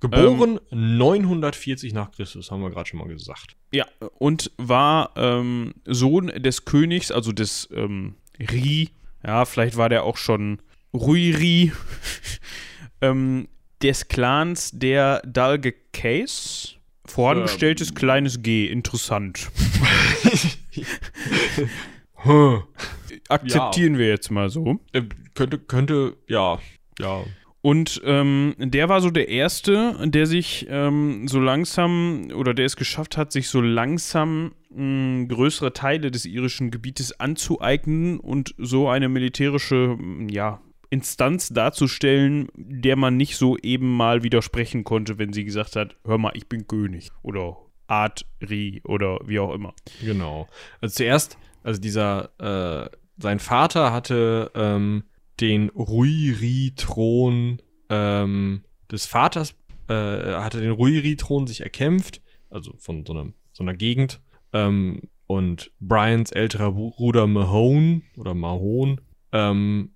[0.00, 3.56] Geboren ähm, 940 nach Christus, haben wir gerade schon mal gesagt.
[3.74, 3.86] Ja,
[4.18, 8.88] und war ähm, Sohn des Königs, also des ähm, Ri.
[9.22, 10.62] Ja, vielleicht war der auch schon
[10.94, 11.72] Ruiri.
[13.02, 13.48] ähm,
[13.82, 16.76] des Clans der Dalge Case.
[17.04, 17.94] Vorangestelltes ähm.
[17.96, 19.50] kleines G, interessant.
[23.28, 23.98] Akzeptieren ja.
[23.98, 24.80] wir jetzt mal so.
[24.92, 25.02] Äh,
[25.34, 26.58] könnte, könnte, ja,
[26.98, 27.24] ja.
[27.62, 32.74] Und ähm, der war so der Erste, der sich ähm, so langsam oder der es
[32.74, 39.08] geschafft hat, sich so langsam mh, größere Teile des irischen Gebietes anzueignen und so eine
[39.08, 39.96] militärische,
[40.28, 45.96] ja, Instanz darzustellen, der man nicht so eben mal widersprechen konnte, wenn sie gesagt hat,
[46.04, 47.56] hör mal, ich bin König oder
[47.86, 49.72] Art Ri oder wie auch immer.
[50.02, 50.48] Genau.
[50.80, 55.04] Also zuerst, also dieser, äh, sein Vater hatte ähm,
[55.40, 59.54] den Ruiri-Thron ähm, des Vaters,
[59.88, 62.20] äh, hatte den Ruiri-Thron sich erkämpft,
[62.50, 64.20] also von so einer, so einer Gegend.
[64.52, 68.96] Ähm, und Brians älterer Bruder Mahone oder Mahone
[69.32, 69.92] ähm,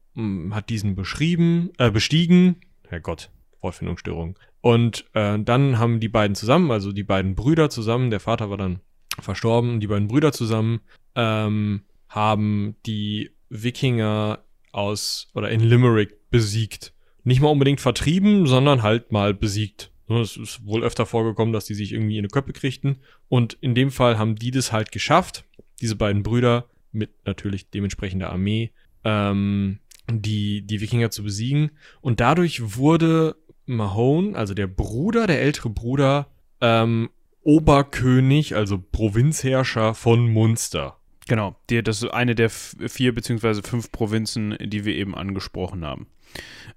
[0.50, 2.56] hat diesen beschrieben, äh, bestiegen.
[2.88, 4.38] Herrgott, Wortfindungsstörung.
[4.62, 8.56] Und äh, dann haben die beiden zusammen, also die beiden Brüder zusammen, der Vater war
[8.56, 8.80] dann
[9.20, 10.80] verstorben, die beiden Brüder zusammen
[11.16, 16.92] ähm, haben die Wikinger aus oder in Limerick besiegt.
[17.24, 19.90] Nicht mal unbedingt vertrieben, sondern halt mal besiegt.
[20.08, 22.98] Es ist wohl öfter vorgekommen, dass die sich irgendwie in eine Köppe kriegten.
[23.28, 25.44] Und in dem Fall haben die das halt geschafft,
[25.80, 28.70] diese beiden Brüder mit natürlich dementsprechender Armee,
[29.02, 31.72] ähm, die, die Wikinger zu besiegen.
[32.00, 33.36] Und dadurch wurde
[33.66, 36.28] Mahone, also der Bruder, der ältere Bruder,
[36.60, 37.10] ähm,
[37.42, 40.98] Oberkönig, also Provinzherrscher von Munster.
[41.28, 46.06] Genau, die, das ist eine der vier beziehungsweise fünf Provinzen, die wir eben angesprochen haben.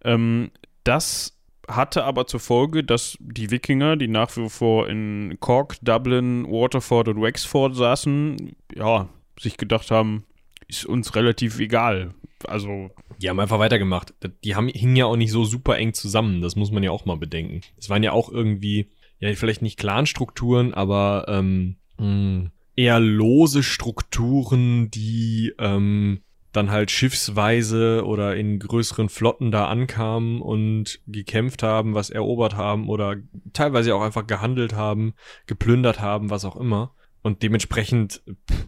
[0.04, 0.52] Ähm,
[0.84, 1.38] das
[1.68, 7.10] hatte aber zur Folge, dass die Wikinger, die nach wie vor in Cork, Dublin, Waterford
[7.10, 9.08] und Wexford saßen, ja,
[9.40, 10.26] sich gedacht haben,
[10.68, 12.16] ist uns relativ egal.
[12.48, 12.90] Also.
[13.22, 14.14] Die haben einfach weitergemacht.
[14.44, 16.42] Die haben, hingen ja auch nicht so super eng zusammen.
[16.42, 17.62] Das muss man ja auch mal bedenken.
[17.78, 18.90] Es waren ja auch irgendwie,
[19.20, 26.22] ja, vielleicht nicht Clanstrukturen, aber ähm, mh, hm, eher lose Strukturen, die ähm,
[26.54, 32.88] dann halt schiffsweise oder in größeren Flotten da ankamen und gekämpft haben, was erobert haben
[32.88, 33.18] oder
[33.52, 35.14] teilweise auch einfach gehandelt haben,
[35.46, 36.96] geplündert haben, was auch immer.
[37.22, 38.24] Und dementsprechend,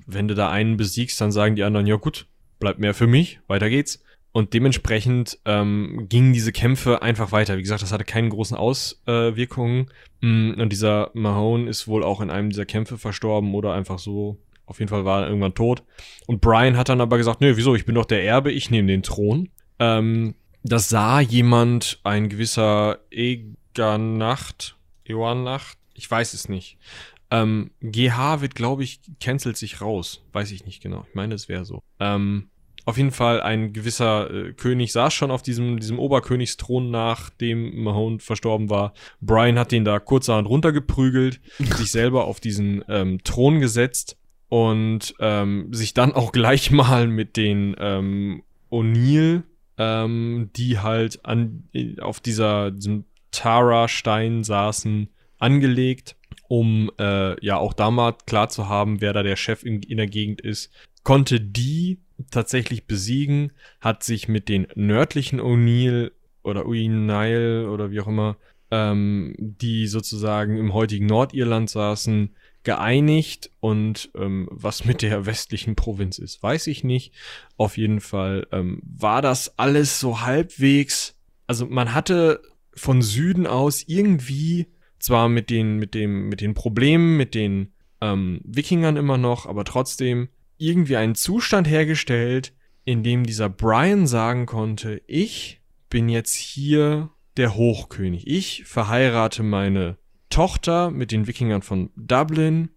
[0.05, 2.27] wenn du da einen besiegst, dann sagen die anderen, ja gut,
[2.59, 4.03] bleibt mehr für mich, weiter geht's.
[4.33, 7.57] Und dementsprechend ähm, gingen diese Kämpfe einfach weiter.
[7.57, 9.91] Wie gesagt, das hatte keine großen Auswirkungen.
[10.21, 14.39] Mm, und dieser Mahone ist wohl auch in einem dieser Kämpfe verstorben oder einfach so
[14.71, 15.83] auf jeden Fall war er irgendwann tot.
[16.27, 18.87] Und Brian hat dann aber gesagt, nö, wieso, ich bin doch der Erbe, ich nehme
[18.87, 19.49] den Thron.
[19.79, 26.77] Ähm, das sah jemand, ein gewisser Eganacht, Eoanacht, ich weiß es nicht.
[27.31, 30.23] Ähm, GH wird, glaube ich, cancelt sich raus.
[30.31, 31.05] Weiß ich nicht genau.
[31.09, 31.83] Ich meine, es wäre so.
[31.99, 32.49] Ähm,
[32.85, 38.19] auf jeden Fall ein gewisser äh, König saß schon auf diesem, diesem Oberkönigsthron, nachdem Mahone
[38.19, 38.93] verstorben war.
[39.19, 44.17] Brian hat den da kurzerhand runtergeprügelt, sich selber auf diesen ähm, Thron gesetzt
[44.49, 49.43] und ähm, sich dann auch gleich mal mit den ähm, O'Neill,
[49.77, 51.69] ähm, die halt an,
[52.01, 55.09] auf dieser, diesem Tara-Stein saßen,
[55.39, 56.15] angelegt,
[56.47, 59.97] um äh, ja auch da mal klar zu haben, wer da der Chef in, in
[59.97, 60.71] der Gegend ist.
[61.03, 61.99] Konnte die
[62.29, 66.11] tatsächlich besiegen, hat sich mit den nördlichen O'Neill
[66.43, 68.37] oder O'Neill oder wie auch immer,
[68.71, 72.31] ähm, die sozusagen im heutigen Nordirland saßen,
[72.63, 77.13] geeinigt und ähm, was mit der westlichen Provinz ist, weiß ich nicht.
[77.57, 81.15] Auf jeden Fall ähm, war das alles so halbwegs.
[81.47, 82.41] Also man hatte
[82.73, 84.67] von Süden aus irgendwie
[84.99, 89.65] zwar mit den mit dem mit den Problemen mit den ähm, Wikingern immer noch, aber
[89.65, 90.29] trotzdem
[90.61, 92.53] irgendwie einen Zustand hergestellt,
[92.85, 98.27] in dem dieser Brian sagen konnte, ich bin jetzt hier der Hochkönig.
[98.27, 99.97] Ich verheirate meine
[100.29, 102.69] Tochter mit den Wikingern von Dublin.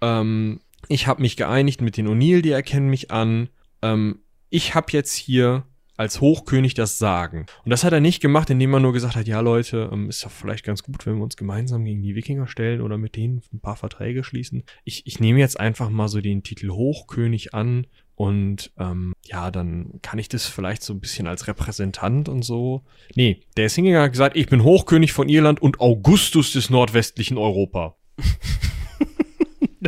[0.00, 3.48] Ähm, ich habe mich geeinigt mit den O'Neill, die erkennen mich an.
[3.82, 5.64] Ähm, ich habe jetzt hier
[5.96, 7.46] als Hochkönig das Sagen.
[7.64, 10.24] Und das hat er nicht gemacht, indem er nur gesagt hat, ja Leute, ähm, ist
[10.24, 13.42] doch vielleicht ganz gut, wenn wir uns gemeinsam gegen die Wikinger stellen oder mit denen
[13.52, 14.64] ein paar Verträge schließen.
[14.84, 20.00] Ich, ich nehme jetzt einfach mal so den Titel Hochkönig an und ähm, ja, dann
[20.00, 22.82] kann ich das vielleicht so ein bisschen als Repräsentant und so.
[23.14, 26.70] Nee, der ist hingegangen und hat gesagt, ich bin Hochkönig von Irland und Augustus des
[26.70, 27.96] nordwestlichen Europa.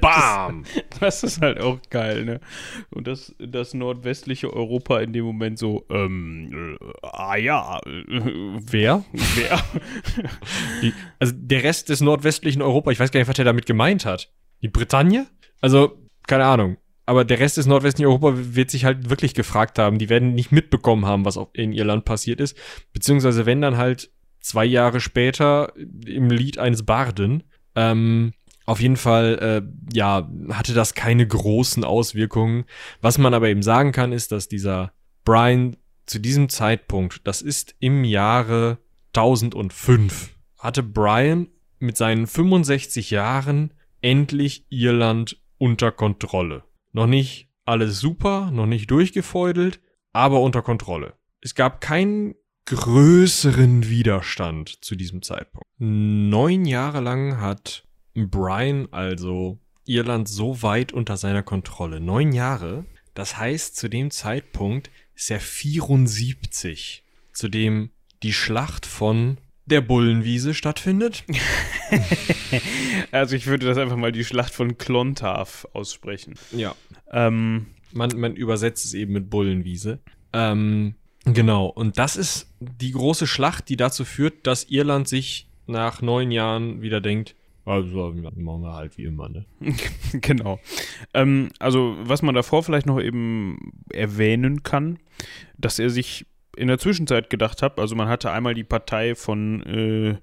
[0.00, 0.64] Bam!
[1.00, 2.40] Das, das ist halt auch geil, ne?
[2.90, 7.78] Und das, das nordwestliche Europa in dem Moment so, ähm, äh, ah ja.
[7.86, 9.04] Äh, wer?
[9.12, 9.60] Wer?
[10.82, 14.04] Die, also der Rest des nordwestlichen Europa, ich weiß gar nicht, was er damit gemeint
[14.04, 14.32] hat.
[14.62, 15.26] Die Bretagne?
[15.60, 16.78] Also, keine Ahnung
[17.08, 19.96] aber der Rest des nordwestlichen Europa wird sich halt wirklich gefragt haben.
[19.96, 22.54] Die werden nicht mitbekommen haben, was in ihr Land passiert ist.
[22.92, 27.44] Beziehungsweise wenn dann halt zwei Jahre später im Lied eines Barden.
[27.74, 28.34] Ähm,
[28.68, 32.66] auf jeden Fall, äh, ja, hatte das keine großen Auswirkungen.
[33.00, 34.92] Was man aber eben sagen kann, ist, dass dieser
[35.24, 38.76] Brian zu diesem Zeitpunkt, das ist im Jahre
[39.14, 41.48] 1005, hatte Brian
[41.78, 46.62] mit seinen 65 Jahren endlich Irland unter Kontrolle.
[46.92, 49.80] Noch nicht alles super, noch nicht durchgefeudelt,
[50.12, 51.14] aber unter Kontrolle.
[51.40, 52.34] Es gab keinen
[52.66, 55.66] größeren Widerstand zu diesem Zeitpunkt.
[55.78, 57.87] Neun Jahre lang hat
[58.26, 62.00] Brian also Irland so weit unter seiner Kontrolle.
[62.00, 62.84] Neun Jahre.
[63.14, 67.02] Das heißt, zu dem Zeitpunkt ist er 74,
[67.32, 67.90] zu dem
[68.22, 71.24] die Schlacht von der Bullenwiese stattfindet.
[73.12, 76.34] also ich würde das einfach mal die Schlacht von Clontarf aussprechen.
[76.52, 76.74] Ja.
[77.10, 79.98] Ähm, man, man übersetzt es eben mit Bullenwiese.
[80.32, 80.94] Ähm,
[81.24, 81.66] genau.
[81.66, 86.80] Und das ist die große Schlacht, die dazu führt, dass Irland sich nach neun Jahren
[86.80, 87.34] wieder denkt,
[87.68, 89.44] also machen wir halt wie immer, ne?
[90.12, 90.58] genau.
[91.14, 94.98] Ähm, also, was man davor vielleicht noch eben erwähnen kann,
[95.56, 99.62] dass er sich in der Zwischenzeit gedacht hat, also man hatte einmal die Partei von
[99.62, 100.16] äh,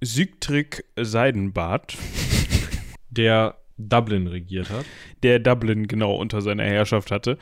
[0.00, 1.96] Sigtrig Seidenbart.
[3.10, 4.84] Der Dublin regiert hat.
[5.22, 7.38] Der Dublin genau unter seiner Herrschaft hatte.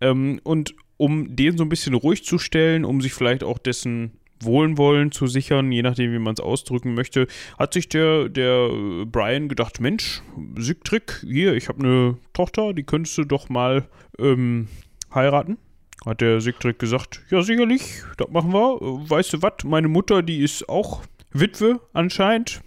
[0.00, 4.18] Ähm, und um den so ein bisschen ruhig zu stellen, um sich vielleicht auch dessen
[4.40, 7.26] Wohlwollen zu sichern, je nachdem, wie man es ausdrücken möchte,
[7.58, 10.22] hat sich der, der äh, Brian gedacht, Mensch,
[10.56, 14.68] Sigtrick, hier, ich habe eine Tochter, die könntest du doch mal ähm,
[15.14, 15.58] heiraten.
[16.06, 18.78] Hat der Sigtrick gesagt, ja sicherlich, das machen wir.
[18.80, 22.60] Weißt du was, meine Mutter, die ist auch Witwe anscheinend.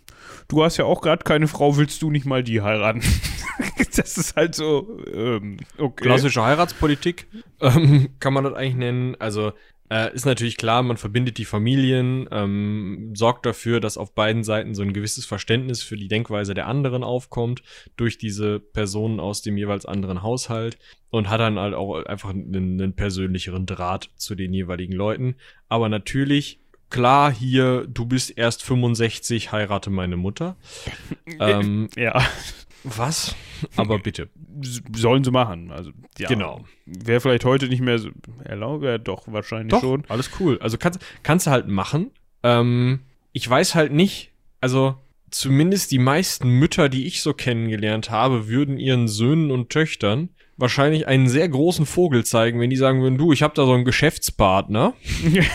[0.47, 3.01] Du hast ja auch gerade keine Frau, willst du nicht mal die heiraten?
[3.95, 6.03] das ist halt so, ähm, okay.
[6.03, 7.27] Klassische Heiratspolitik
[7.61, 9.15] ähm, kann man das eigentlich nennen.
[9.19, 9.53] Also
[9.91, 14.73] äh, ist natürlich klar, man verbindet die Familien, ähm, sorgt dafür, dass auf beiden Seiten
[14.73, 17.61] so ein gewisses Verständnis für die Denkweise der anderen aufkommt,
[17.97, 20.79] durch diese Personen aus dem jeweils anderen Haushalt
[21.09, 25.35] und hat dann halt auch einfach einen, einen persönlicheren Draht zu den jeweiligen Leuten.
[25.67, 30.55] Aber natürlich klar hier, du bist erst 65, heirate meine Mutter.
[31.41, 32.25] ähm, ja.
[32.83, 33.35] Was?
[33.75, 34.29] Aber bitte.
[34.95, 35.71] Sollen sie machen.
[35.71, 36.27] Also, ja.
[36.27, 36.63] Genau.
[36.85, 38.09] Wäre vielleicht heute nicht mehr so
[38.43, 40.03] erlaubt, wäre doch wahrscheinlich doch, schon.
[40.07, 40.57] Alles cool.
[40.59, 42.11] Also kannst, kannst du halt machen.
[42.43, 43.01] Ähm,
[43.33, 44.95] ich weiß halt nicht, also
[45.29, 50.29] zumindest die meisten Mütter, die ich so kennengelernt habe, würden ihren Söhnen und Töchtern
[50.61, 53.73] wahrscheinlich einen sehr großen Vogel zeigen, wenn die sagen würden, du, ich habe da so
[53.73, 54.93] einen Geschäftspartner.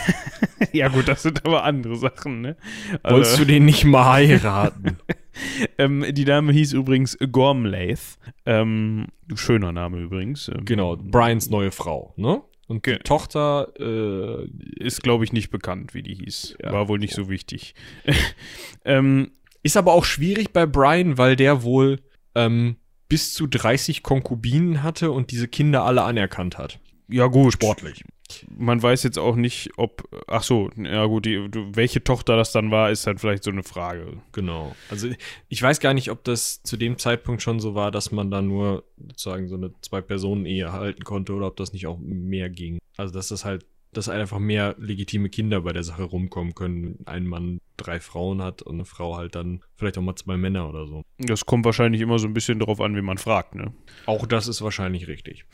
[0.73, 2.57] ja gut, das sind aber andere Sachen, ne?
[3.03, 4.99] Also, Wolltest du den nicht mal heiraten?
[5.79, 8.19] ähm, die Dame hieß übrigens Gormlaith.
[8.45, 10.49] Ähm, schöner Name übrigens.
[10.49, 12.43] Ähm, genau, Brians neue Frau, ne?
[12.69, 16.57] Und die Tochter äh, ist, glaube ich, nicht bekannt, wie die hieß.
[16.61, 17.75] Ja, War wohl nicht so, so wichtig.
[18.85, 19.31] ähm,
[19.63, 22.01] ist aber auch schwierig bei Brian, weil der wohl
[22.35, 22.77] ähm,
[23.09, 26.81] bis zu 30 Konkubinen hatte und diese Kinder alle anerkannt hat.
[27.09, 27.53] Ja, gut.
[27.53, 28.05] Sportlich.
[28.49, 30.09] Man weiß jetzt auch nicht, ob.
[30.27, 33.63] Ach so, ja gut, die, welche Tochter das dann war, ist halt vielleicht so eine
[33.63, 34.21] Frage.
[34.33, 34.75] Genau.
[34.91, 35.09] Also
[35.49, 38.43] ich weiß gar nicht, ob das zu dem Zeitpunkt schon so war, dass man da
[38.43, 42.79] nur sozusagen so eine Zwei-Personen-Ehe halten konnte oder ob das nicht auch mehr ging.
[42.97, 43.65] Also dass das halt
[43.97, 46.99] dass einfach mehr legitime Kinder bei der Sache rumkommen können.
[47.07, 50.69] Ein Mann drei Frauen hat und eine Frau halt dann vielleicht auch mal zwei Männer
[50.69, 51.03] oder so.
[51.19, 53.73] Das kommt wahrscheinlich immer so ein bisschen darauf an, wie man fragt, ne?
[54.07, 55.45] Auch das ist wahrscheinlich richtig.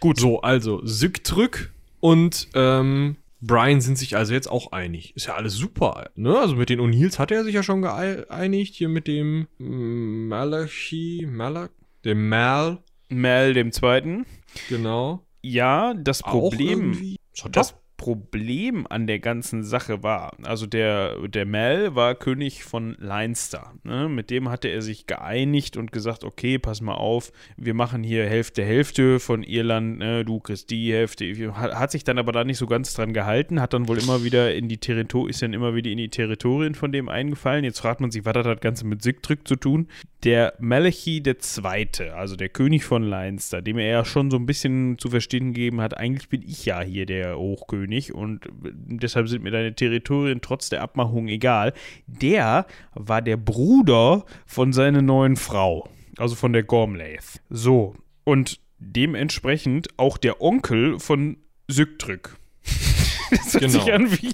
[0.00, 0.18] Gut.
[0.18, 5.16] So, also Syktrück und ähm, Brian sind sich also jetzt auch einig.
[5.16, 6.38] Ist ja alles super, ne?
[6.38, 8.74] Also mit den O'Neills hat er sich ja schon geeinigt.
[8.74, 11.72] Hier mit dem Malachi, Malak,
[12.04, 12.82] dem Mal.
[13.08, 14.26] Mal, dem Zweiten.
[14.68, 15.24] Genau.
[15.42, 17.16] Ja, das Problem.
[17.50, 23.74] Das Problem an der ganzen Sache war, also der, der Mel war König von Leinster.
[23.84, 24.08] Ne?
[24.08, 28.26] Mit dem hatte er sich geeinigt und gesagt, okay, pass mal auf, wir machen hier
[28.26, 30.24] Hälfte, Hälfte von Irland, ne?
[30.24, 31.26] du kriegst die Hälfte.
[31.54, 34.24] Hat, hat, sich dann aber da nicht so ganz dran gehalten, hat dann wohl immer
[34.24, 37.64] wieder in die Territorien, ist dann immer wieder in die Territorien von dem eingefallen.
[37.64, 39.88] Jetzt fragt man sich, was hat das Ganze mit Sigtrück zu tun?
[40.24, 44.96] Der Malachi II., also der König von Leinster, dem er ja schon so ein bisschen
[44.96, 49.50] zu verstehen gegeben hat, eigentlich bin ich ja hier der Hochkönig und deshalb sind mir
[49.50, 51.72] deine Territorien trotz der Abmachung egal.
[52.06, 57.40] Der war der Bruder von seiner neuen Frau, also von der Gormlaith.
[57.50, 61.36] So, und dementsprechend auch der Onkel von
[61.68, 62.36] Sygtrück.
[63.30, 63.84] das hört genau.
[63.84, 64.32] sich an wie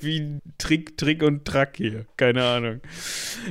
[0.00, 2.06] wie Trick, Trick und Track hier.
[2.16, 2.80] Keine Ahnung.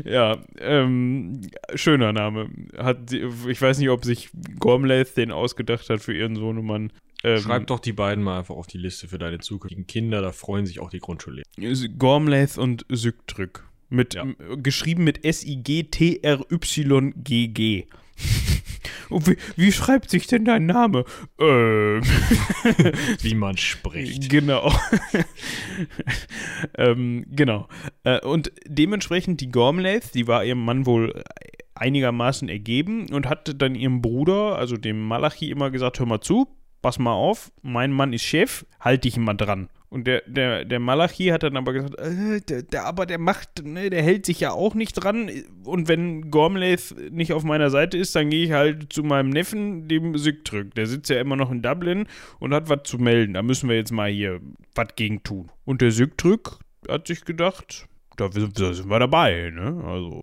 [0.06, 1.42] Ja, ähm,
[1.76, 2.50] schöner Name.
[2.78, 4.30] Hat, ich weiß nicht, ob sich
[4.60, 6.92] Gormlaith den ausgedacht hat für ihren Sohnemann.
[7.24, 10.34] Ähm, Schreib doch die beiden mal einfach auf die Liste für deine zukünftigen Kinder, da
[10.34, 11.48] freuen sich auch die Grundschullehrer.
[11.98, 13.66] Gormlaith und Sygdrück.
[13.90, 14.26] Mit, ja.
[14.58, 15.86] Geschrieben mit S-I-G-T-R-Y-G-G.
[19.10, 21.06] wie, wie, schreibt sich denn dein Name?
[21.40, 22.02] Ähm.
[23.22, 24.30] wie man spricht.
[24.30, 24.74] Genau.
[26.78, 27.68] ähm, genau.
[28.04, 31.24] Äh, und dementsprechend die Gormlaith, die war ihrem Mann wohl
[31.76, 36.48] einigermaßen ergeben und hat dann ihrem Bruder, also dem Malachi, immer gesagt: Hör mal zu,
[36.84, 39.70] pass mal auf, mein Mann ist Chef, halt dich mal dran.
[39.90, 43.64] Und der, der, der Malachi hat dann aber gesagt, äh, der, der, aber der macht,
[43.64, 45.30] ne, der hält sich ja auch nicht dran.
[45.64, 49.88] Und wenn Gormlaith nicht auf meiner Seite ist, dann gehe ich halt zu meinem Neffen,
[49.88, 50.74] dem Sigtrück.
[50.76, 52.08] Der sitzt ja immer noch in Dublin
[52.40, 53.36] und hat was zu melden.
[53.36, 54.42] Da müssen wir jetzt mal hier
[54.76, 55.52] was gegen tun.
[55.64, 56.58] Und der Sigtrück
[56.90, 59.84] hat sich gedacht, da, da sind wir dabei, ne?
[59.86, 60.22] Also,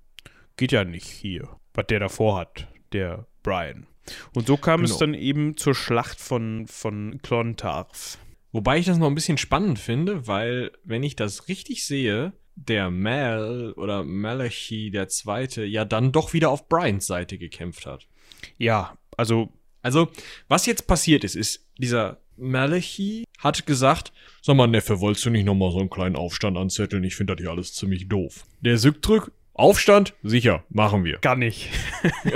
[0.56, 3.86] geht ja nicht hier, was der davor hat, der Brian.
[4.34, 4.92] Und so kam genau.
[4.92, 8.18] es dann eben zur Schlacht von, von Clontarf.
[8.52, 12.90] Wobei ich das noch ein bisschen spannend finde, weil, wenn ich das richtig sehe, der
[12.90, 18.06] Mal oder Malachi der Zweite ja dann doch wieder auf Bryans Seite gekämpft hat.
[18.58, 19.52] Ja, also.
[19.82, 20.10] Also,
[20.48, 25.46] was jetzt passiert ist, ist, dieser Malachi hat gesagt, sag mal, Neffe, wolltest du nicht
[25.46, 27.02] nochmal so einen kleinen Aufstand anzetteln?
[27.04, 28.44] Ich finde das hier alles ziemlich doof.
[28.60, 30.14] Der Sückdrück, Aufstand?
[30.22, 31.18] Sicher, machen wir.
[31.18, 31.70] Gar nicht.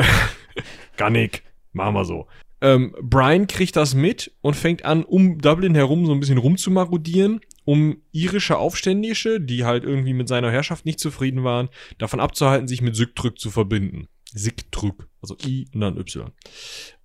[0.97, 1.43] Gar nicht.
[1.75, 2.27] Machen wir so.
[2.61, 7.41] Ähm, Brian kriegt das mit und fängt an, um Dublin herum so ein bisschen rumzumarodieren,
[7.67, 11.69] um irische Aufständische, die halt irgendwie mit seiner Herrschaft nicht zufrieden waren,
[11.99, 14.09] davon abzuhalten, sich mit Sigtrück zu verbinden.
[14.33, 16.31] Sigtrück, also I und dann Y.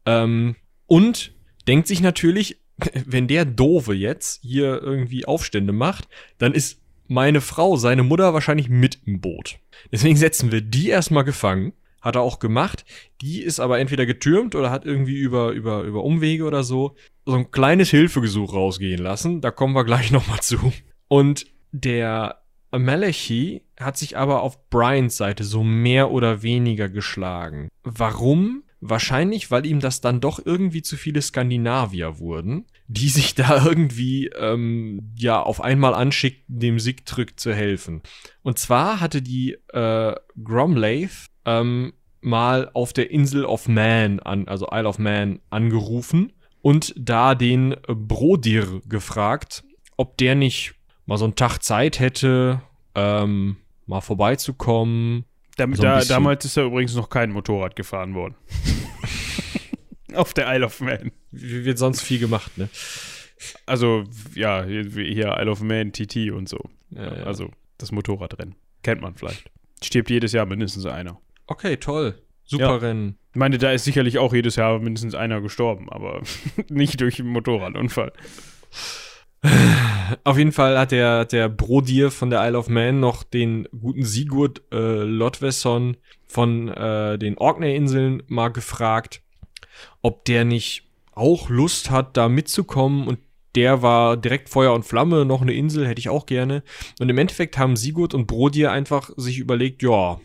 [0.06, 0.56] Ähm,
[0.86, 1.34] und
[1.68, 2.62] denkt sich natürlich,
[3.06, 6.08] wenn der Dove jetzt hier irgendwie Aufstände macht,
[6.38, 9.60] dann ist meine Frau, seine Mutter wahrscheinlich mit im Boot.
[9.92, 11.74] Deswegen setzen wir die erstmal gefangen.
[12.02, 12.86] Hat er auch gemacht.
[13.22, 16.96] Die ist aber entweder getürmt oder hat irgendwie über, über, über Umwege oder so
[17.30, 19.42] so ein kleines Hilfegesuch rausgehen lassen.
[19.42, 20.74] Da kommen wir gleich nochmal zu.
[21.08, 22.42] Und der
[22.72, 27.70] Malachi hat sich aber auf Brians Seite so mehr oder weniger geschlagen.
[27.84, 28.64] Warum?
[28.82, 34.28] Wahrscheinlich, weil ihm das dann doch irgendwie zu viele Skandinavier wurden, die sich da irgendwie
[34.28, 38.02] ähm, ja auf einmal anschickten, dem Sigtrück zu helfen.
[38.42, 44.68] Und zwar hatte die äh, Gromlaith ähm, mal auf der Insel of Man, an, also
[44.72, 49.64] Isle of Man, angerufen und da den Brodir gefragt,
[49.98, 50.74] ob der nicht
[51.06, 52.62] mal so einen Tag Zeit hätte,
[52.96, 55.26] ähm, mal vorbeizukommen
[55.58, 58.36] Damit, So da, damals ist da übrigens noch kein Motorrad gefahren worden.
[60.14, 61.12] Auf der Isle of Man.
[61.32, 62.70] Wie wird sonst viel gemacht, ne?
[63.66, 64.04] Also,
[64.36, 66.58] ja, hier hier Isle of Man, TT und so.
[66.90, 67.24] Ja, ja.
[67.24, 68.56] Also, das Motorradrennen.
[68.84, 69.50] Kennt man vielleicht.
[69.82, 71.20] Stirbt jedes Jahr mindestens einer.
[71.50, 72.22] Okay, toll.
[72.46, 72.76] Super Ja.
[72.76, 73.18] Rennen.
[73.32, 76.22] Ich meine, da ist sicherlich auch jedes Jahr mindestens einer gestorben, aber
[76.70, 78.14] nicht durch einen Motorradunfall.
[80.24, 84.04] Auf jeden Fall hat der, der Brodir von der Isle of Man noch den guten
[84.04, 85.98] Sigurd äh, Lodwesson
[86.28, 89.22] von äh, den Orkney-Inseln mal gefragt,
[90.02, 90.84] ob der nicht
[91.14, 93.20] auch Lust hat, da mitzukommen und
[93.56, 96.62] der war direkt Feuer und Flamme, noch eine Insel hätte ich auch gerne.
[97.00, 100.20] Und im Endeffekt haben Sigurd und Brodir einfach sich überlegt, ja,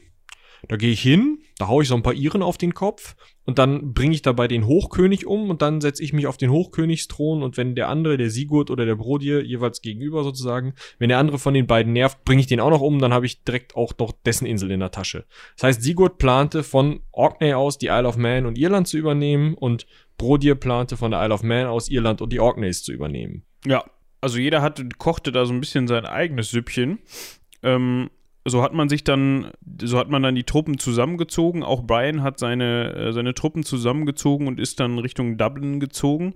[0.68, 3.58] da gehe ich hin, da hau ich so ein paar Iren auf den Kopf und
[3.58, 7.42] dann bringe ich dabei den Hochkönig um und dann setze ich mich auf den Hochkönigsthron
[7.42, 11.38] und wenn der andere, der Sigurd oder der Brodir, jeweils gegenüber sozusagen, wenn der andere
[11.38, 13.92] von den beiden nervt, bringe ich den auch noch um, dann habe ich direkt auch
[13.98, 15.26] noch dessen Insel in der Tasche.
[15.56, 19.54] Das heißt, Sigurd plante von Orkney aus die Isle of Man und Irland zu übernehmen
[19.54, 19.86] und
[20.16, 23.44] Brodir plante von der Isle of Man aus Irland und die Orkneys zu übernehmen.
[23.66, 23.84] Ja,
[24.20, 27.00] also jeder hatte, kochte da so ein bisschen sein eigenes Süppchen.
[27.62, 28.10] Ähm,
[28.44, 31.62] so hat man sich dann, so hat man dann die Truppen zusammengezogen.
[31.62, 36.34] Auch Brian hat seine, äh, seine Truppen zusammengezogen und ist dann Richtung Dublin gezogen.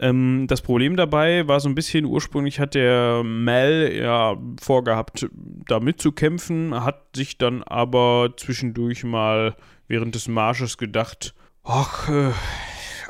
[0.00, 5.28] Ähm, das Problem dabei war so ein bisschen, ursprünglich hat der Mel ja vorgehabt,
[5.68, 9.54] da mitzukämpfen, hat sich dann aber zwischendurch mal
[9.88, 11.34] während des Marsches gedacht,
[11.64, 12.32] ach, äh,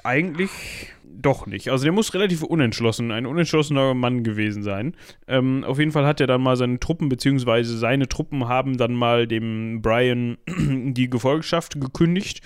[0.03, 0.51] eigentlich
[1.15, 1.71] doch nicht.
[1.71, 4.97] Also der muss relativ unentschlossen, ein unentschlossener Mann gewesen sein.
[5.27, 8.95] Ähm, auf jeden Fall hat er dann mal seine Truppen, beziehungsweise seine Truppen haben dann
[8.95, 12.41] mal dem Brian die Gefolgschaft gekündigt,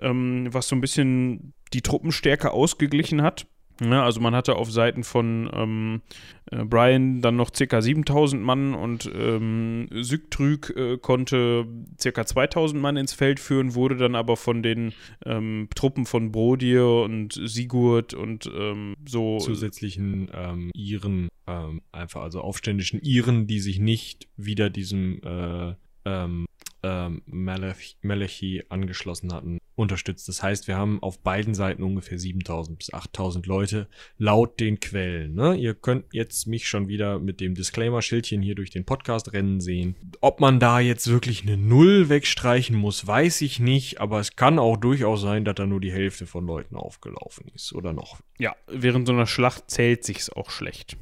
[0.00, 3.46] ähm, was so ein bisschen die Truppenstärke ausgeglichen hat.
[3.80, 6.02] Ja, also man hatte auf Seiten von ähm,
[6.50, 7.80] äh, Brian dann noch ca.
[7.80, 11.66] 7000 Mann und ähm, Sygtrüg äh, konnte
[12.02, 12.26] ca.
[12.26, 14.92] 2000 Mann ins Feld führen, wurde dann aber von den
[15.24, 22.42] ähm, Truppen von Brodir und Sigurd und ähm, so zusätzlichen ähm, Iren, ähm, einfach also
[22.42, 25.74] aufständischen Iren, die sich nicht wieder diesem äh,
[26.04, 26.46] ähm,
[26.82, 30.28] Malachi angeschlossen hatten, unterstützt.
[30.28, 35.34] Das heißt, wir haben auf beiden Seiten ungefähr 7000 bis 8000 Leute laut den Quellen.
[35.34, 35.56] Ne?
[35.56, 39.96] Ihr könnt jetzt mich schon wieder mit dem Disclaimer-Schildchen hier durch den Podcast rennen sehen.
[40.20, 44.58] Ob man da jetzt wirklich eine Null wegstreichen muss, weiß ich nicht, aber es kann
[44.58, 48.56] auch durchaus sein, dass da nur die Hälfte von Leuten aufgelaufen ist oder noch ja,
[48.66, 50.96] während so einer Schlacht zählt sich's auch schlecht.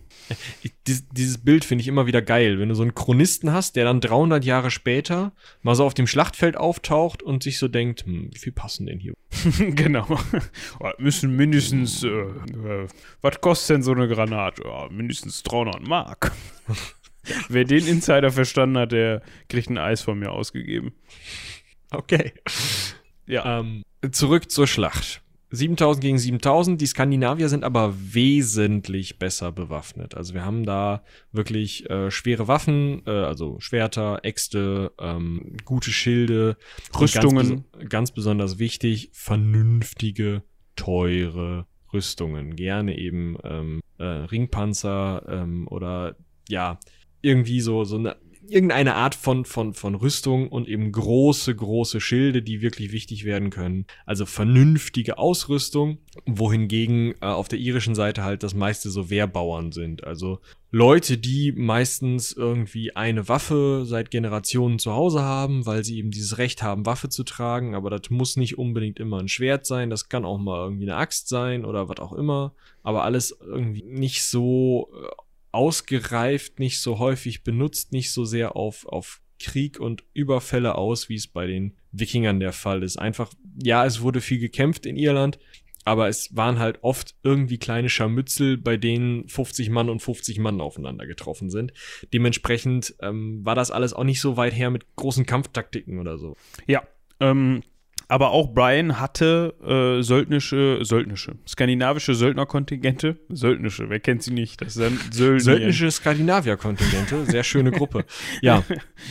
[0.62, 0.72] Ich,
[1.12, 4.00] dieses Bild finde ich immer wieder geil, wenn du so einen Chronisten hast, der dann
[4.00, 8.38] 300 Jahre später mal so auf dem Schlachtfeld auftaucht und sich so denkt, hm, wie
[8.38, 9.14] viel passen denn hier?
[9.74, 10.06] genau.
[10.78, 12.86] Oh, müssen mindestens, äh, äh,
[13.22, 14.62] was kostet denn so eine Granate?
[14.62, 16.32] Ja, mindestens 300 Mark.
[17.48, 20.92] Wer den Insider verstanden hat, der kriegt ein Eis von mir ausgegeben.
[21.90, 22.34] Okay.
[23.26, 23.60] Ja.
[23.60, 25.22] Ähm, zurück zur Schlacht.
[25.50, 26.80] 7000 gegen 7000.
[26.80, 30.14] Die Skandinavier sind aber wesentlich besser bewaffnet.
[30.14, 36.56] Also wir haben da wirklich äh, schwere Waffen, äh, also Schwerter, Äxte, ähm, gute Schilde,
[36.98, 37.64] Rüstungen.
[37.72, 40.42] Ganz, ganz besonders wichtig, vernünftige,
[40.76, 42.56] teure Rüstungen.
[42.56, 46.16] Gerne eben ähm, äh, Ringpanzer ähm, oder
[46.48, 46.78] ja,
[47.20, 48.16] irgendwie so, so eine
[48.48, 53.50] irgendeine Art von, von, von Rüstung und eben große, große Schilde, die wirklich wichtig werden
[53.50, 53.86] können.
[54.06, 60.04] Also vernünftige Ausrüstung, wohingegen äh, auf der irischen Seite halt das meiste so Wehrbauern sind.
[60.04, 60.40] Also
[60.70, 66.36] Leute, die meistens irgendwie eine Waffe seit Generationen zu Hause haben, weil sie eben dieses
[66.36, 70.10] Recht haben, Waffe zu tragen, aber das muss nicht unbedingt immer ein Schwert sein, das
[70.10, 74.22] kann auch mal irgendwie eine Axt sein oder was auch immer, aber alles irgendwie nicht
[74.24, 75.06] so äh,
[75.58, 81.16] ausgereift, nicht so häufig benutzt, nicht so sehr auf, auf Krieg und Überfälle aus, wie
[81.16, 82.96] es bei den Wikingern der Fall ist.
[82.96, 85.40] Einfach, ja, es wurde viel gekämpft in Irland,
[85.84, 90.60] aber es waren halt oft irgendwie kleine Scharmützel, bei denen 50 Mann und 50 Mann
[90.60, 91.72] aufeinander getroffen sind.
[92.12, 96.36] Dementsprechend ähm, war das alles auch nicht so weit her mit großen Kampftaktiken oder so.
[96.68, 96.86] Ja,
[97.18, 97.64] ähm,
[98.08, 103.18] aber auch Brian hatte äh, söldnische, söldnische, skandinavische Söldnerkontingente.
[103.28, 104.62] Söldnische, wer kennt sie nicht?
[104.62, 105.40] Das sind Söldner.
[105.40, 108.04] Söldnische Skandinavier-Kontingente, sehr schöne Gruppe.
[108.40, 108.62] Ja,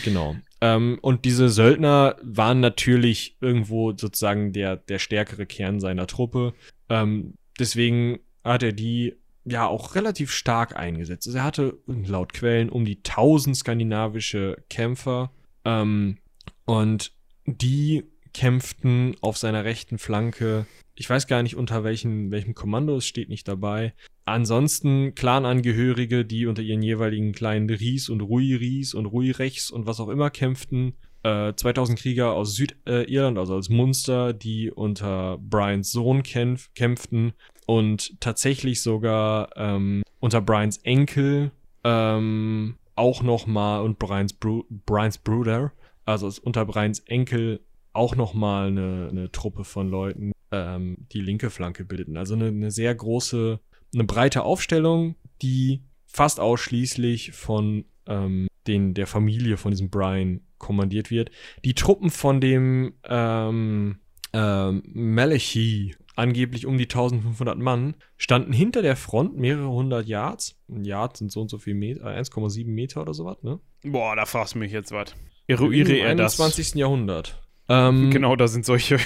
[0.03, 0.35] genau.
[0.61, 6.53] Ähm, und diese Söldner waren natürlich irgendwo sozusagen der, der stärkere Kern seiner Truppe.
[6.89, 11.27] Ähm, deswegen hat er die ja auch relativ stark eingesetzt.
[11.27, 15.31] Also er hatte laut Quellen um die 1000 skandinavische Kämpfer
[15.65, 16.17] ähm,
[16.65, 17.11] und
[17.45, 18.03] die
[18.37, 20.67] kämpften auf seiner rechten Flanke.
[20.93, 23.95] Ich weiß gar nicht unter welchen, welchem Kommando, es steht nicht dabei.
[24.25, 30.09] Ansonsten Clanangehörige, die unter ihren jeweiligen kleinen Ries und Rui-Ries und Rui-Rechs und was auch
[30.09, 30.93] immer kämpften.
[31.23, 37.33] Äh, 2000 Krieger aus Südirland, also als Munster, die unter Brians Sohn kämpf kämpften
[37.65, 41.49] und tatsächlich sogar ähm, unter Brians Enkel
[41.83, 45.71] ähm, auch nochmal und Brians, Bru Brians Bruder,
[46.05, 47.61] also unter Brians Enkel
[47.97, 52.17] auch nochmal eine, eine Truppe von Leuten ähm, die linke Flanke bildeten.
[52.17, 53.59] Also eine, eine sehr große,
[53.93, 61.11] eine breite Aufstellung, die fast ausschließlich von ähm, den, der Familie von diesem Brian kommandiert
[61.11, 61.31] wird.
[61.65, 63.99] Die Truppen von dem ähm,
[64.33, 70.59] ähm, Malachi, angeblich um die 1500 Mann, standen hinter der Front mehrere hundert Yards.
[70.69, 73.59] Ein Yard sind so und so viel Meter, 1,7 Meter oder sowas, ne?
[73.83, 75.13] Boah, da fragst du mich jetzt was.
[75.47, 76.39] Eruiere er das.
[76.39, 76.75] Im 21.
[76.75, 77.46] Jahrhundert.
[77.69, 78.97] Ähm, genau, da sind solche,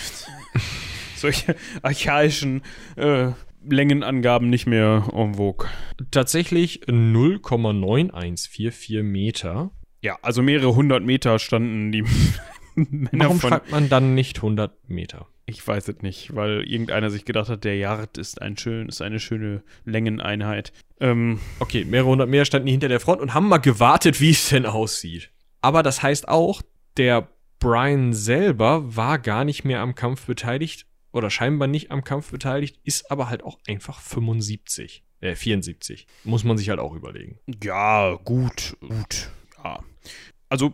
[1.16, 2.62] solche archaischen
[2.95, 3.32] äh,
[3.68, 5.68] Längenangaben nicht mehr en vogue.
[6.12, 9.72] Tatsächlich 0,9144 Meter.
[10.01, 12.03] Ja, also mehrere hundert Meter standen die
[12.76, 15.28] Männer Warum von, schreibt man dann nicht 100 Meter?
[15.45, 19.01] Ich weiß es nicht, weil irgendeiner sich gedacht hat, der Yard ist, ein schön, ist
[19.01, 20.72] eine schöne Längeneinheit.
[20.99, 24.30] Ähm, okay, mehrere hundert Meter standen die hinter der Front und haben mal gewartet, wie
[24.32, 25.32] es denn aussieht.
[25.62, 26.62] Aber das heißt auch,
[26.97, 27.28] der
[27.62, 32.80] Brian selber war gar nicht mehr am Kampf beteiligt oder scheinbar nicht am Kampf beteiligt,
[32.84, 35.03] ist aber halt auch einfach 75.
[35.22, 36.07] Äh, 74.
[36.24, 37.38] Muss man sich halt auch überlegen.
[37.64, 39.30] Ja, gut, gut.
[39.64, 39.80] Ja.
[40.49, 40.74] Also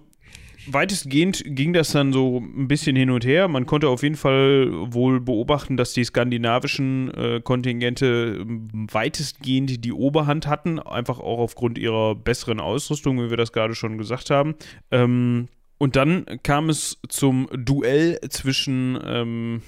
[0.66, 3.50] weitestgehend ging das dann so ein bisschen hin und her.
[3.50, 9.92] Man konnte auf jeden Fall wohl beobachten, dass die skandinavischen äh, Kontingente ähm, weitestgehend die
[9.92, 14.56] Oberhand hatten, einfach auch aufgrund ihrer besseren Ausrüstung, wie wir das gerade schon gesagt haben.
[14.90, 19.62] Ähm, und dann kam es zum Duell zwischen, ähm,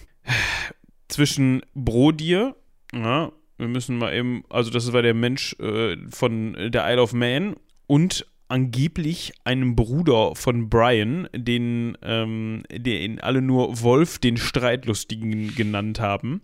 [1.07, 2.55] zwischen Brodier,
[2.93, 7.13] ja, wir müssen mal eben, also das war der Mensch äh, von der Isle of
[7.13, 7.55] Man
[7.87, 15.99] und angeblich einem Bruder von Brian, den, ähm, den alle nur Wolf, den Streitlustigen genannt
[15.99, 16.41] haben.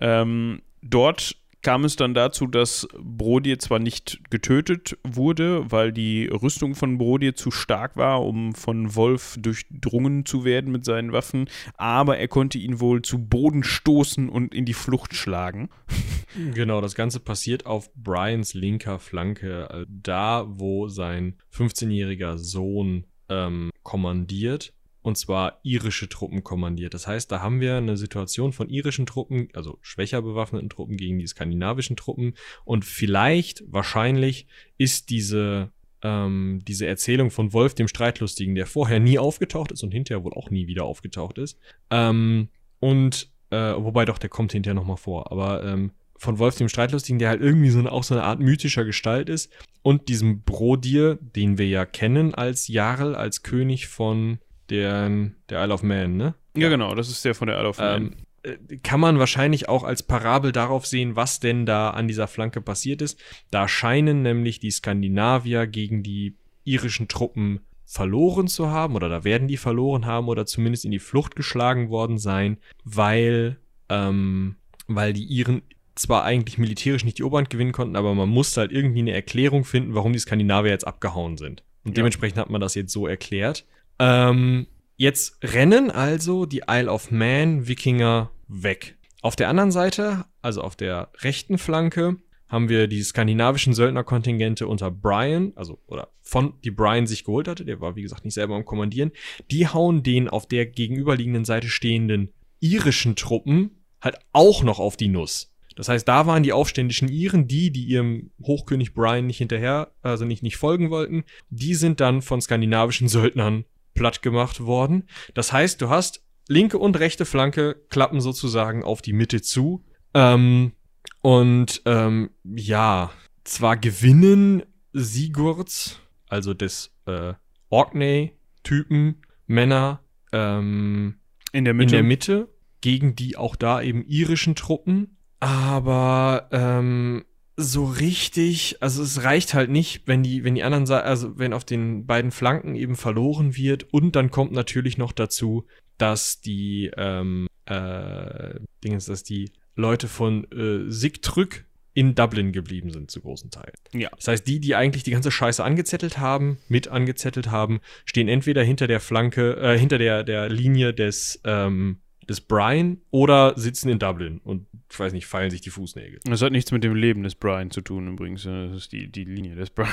[0.00, 6.74] Ähm, dort kam es dann dazu, dass Brodie zwar nicht getötet wurde, weil die Rüstung
[6.74, 12.18] von Brodie zu stark war, um von Wolf durchdrungen zu werden mit seinen Waffen, aber
[12.18, 15.68] er konnte ihn wohl zu Boden stoßen und in die Flucht schlagen.
[16.54, 23.70] Genau, das Ganze passiert auf Brians linker Flanke, äh, da wo sein 15-jähriger Sohn ähm,
[23.82, 24.72] kommandiert
[25.02, 26.94] und zwar irische Truppen kommandiert.
[26.94, 31.18] Das heißt, da haben wir eine Situation von irischen Truppen, also schwächer bewaffneten Truppen gegen
[31.18, 32.34] die skandinavischen Truppen
[32.64, 34.46] und vielleicht, wahrscheinlich
[34.78, 35.70] ist diese
[36.02, 40.34] ähm, diese Erzählung von Wolf dem Streitlustigen, der vorher nie aufgetaucht ist und hinterher wohl
[40.34, 41.58] auch nie wieder aufgetaucht ist.
[41.90, 42.48] Ähm,
[42.80, 47.18] und äh, wobei doch, der kommt hinterher nochmal vor, aber ähm, von Wolf dem Streitlustigen,
[47.18, 49.52] der halt irgendwie so eine, auch so eine Art mythischer Gestalt ist.
[49.82, 54.38] Und diesem Brodir, den wir ja kennen als Jarl, als König von
[54.70, 55.10] der,
[55.48, 56.34] der Isle of Man, ne?
[56.56, 58.02] Ja, genau, das ist der von der Isle of Man.
[58.02, 62.28] Ähm, äh, kann man wahrscheinlich auch als Parabel darauf sehen, was denn da an dieser
[62.28, 63.18] Flanke passiert ist.
[63.50, 69.48] Da scheinen nämlich die Skandinavier gegen die irischen Truppen verloren zu haben, oder da werden
[69.48, 73.58] die verloren haben, oder zumindest in die Flucht geschlagen worden sein, weil,
[73.88, 74.56] ähm,
[74.86, 75.62] weil die Iren
[75.94, 79.64] zwar eigentlich militärisch nicht die Oberhand gewinnen konnten, aber man musste halt irgendwie eine Erklärung
[79.64, 81.62] finden, warum die Skandinavier jetzt abgehauen sind.
[81.84, 83.66] Und dementsprechend hat man das jetzt so erklärt.
[84.02, 88.96] Ähm, jetzt rennen also die Isle of Man Wikinger weg.
[89.20, 92.16] Auf der anderen Seite, also auf der rechten Flanke,
[92.48, 97.64] haben wir die skandinavischen Söldnerkontingente unter Brian, also oder von die Brian sich geholt hatte,
[97.64, 99.12] der war wie gesagt nicht selber am Kommandieren,
[99.52, 105.08] die hauen den auf der gegenüberliegenden Seite stehenden irischen Truppen halt auch noch auf die
[105.08, 105.54] Nuss.
[105.76, 110.24] Das heißt, da waren die aufständischen Iren, die, die ihrem Hochkönig Brian nicht hinterher, also
[110.24, 113.64] nicht, nicht folgen wollten, die sind dann von skandinavischen Söldnern
[113.94, 115.08] platt gemacht worden.
[115.34, 119.84] Das heißt, du hast linke und rechte Flanke klappen sozusagen auf die Mitte zu.
[120.14, 120.72] Ähm,
[121.20, 123.10] und ähm, ja,
[123.44, 124.62] zwar gewinnen
[124.92, 127.34] Sigurds, also des äh,
[127.70, 130.00] Orkney-Typen, Männer
[130.32, 131.16] ähm,
[131.52, 131.94] In der in Mitte.
[131.96, 132.48] der Mitte
[132.80, 135.16] gegen die auch da eben irischen Truppen.
[135.40, 137.24] Aber ähm,
[137.56, 141.64] so richtig, also es reicht halt nicht, wenn die, wenn die anderen, also wenn auf
[141.64, 145.66] den beiden Flanken eben verloren wird und dann kommt natürlich noch dazu,
[145.98, 152.90] dass die ähm, äh, Ding ist, dass die Leute von äh, Sigtrück in Dublin geblieben
[152.90, 153.74] sind zu großen Teilen.
[153.92, 154.08] Ja.
[154.16, 158.62] Das heißt, die, die eigentlich die ganze Scheiße angezettelt haben, mit angezettelt haben, stehen entweder
[158.62, 163.98] hinter der Flanke, äh, hinter der, der Linie des, ähm, des Brian oder sitzen in
[163.98, 166.20] Dublin und, ich weiß nicht, feilen sich die Fußnägel.
[166.24, 168.44] Das hat nichts mit dem Leben des Brian zu tun, übrigens.
[168.44, 169.90] Das ist die, die Linie des Brian.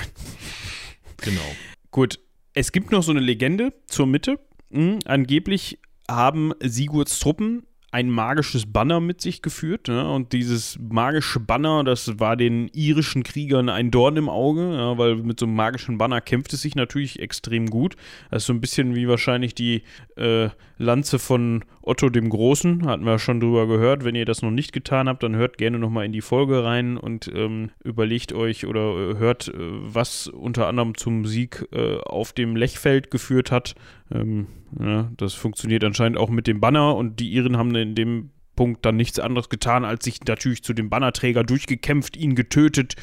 [1.22, 1.42] Genau.
[1.92, 2.20] Gut,
[2.54, 4.40] es gibt noch so eine Legende zur Mitte.
[4.72, 9.88] Hm, angeblich haben Sigurds Truppen ein magisches Banner mit sich geführt.
[9.88, 14.98] Ja, und dieses magische Banner, das war den irischen Kriegern ein Dorn im Auge, ja,
[14.98, 17.96] weil mit so einem magischen Banner kämpft es sich natürlich extrem gut.
[18.30, 19.84] Das ist so ein bisschen wie wahrscheinlich die
[20.18, 24.04] äh, Lanze von Otto dem Großen, hatten wir schon drüber gehört.
[24.04, 26.98] Wenn ihr das noch nicht getan habt, dann hört gerne nochmal in die Folge rein
[26.98, 32.34] und ähm, überlegt euch oder äh, hört, äh, was unter anderem zum Sieg äh, auf
[32.34, 33.74] dem Lechfeld geführt hat.
[34.12, 34.48] Ähm,
[34.80, 38.86] ja, das funktioniert anscheinend auch mit dem Banner und die Iren haben in dem Punkt
[38.86, 42.96] dann nichts anderes getan, als sich natürlich zu dem Bannerträger durchgekämpft, ihn getötet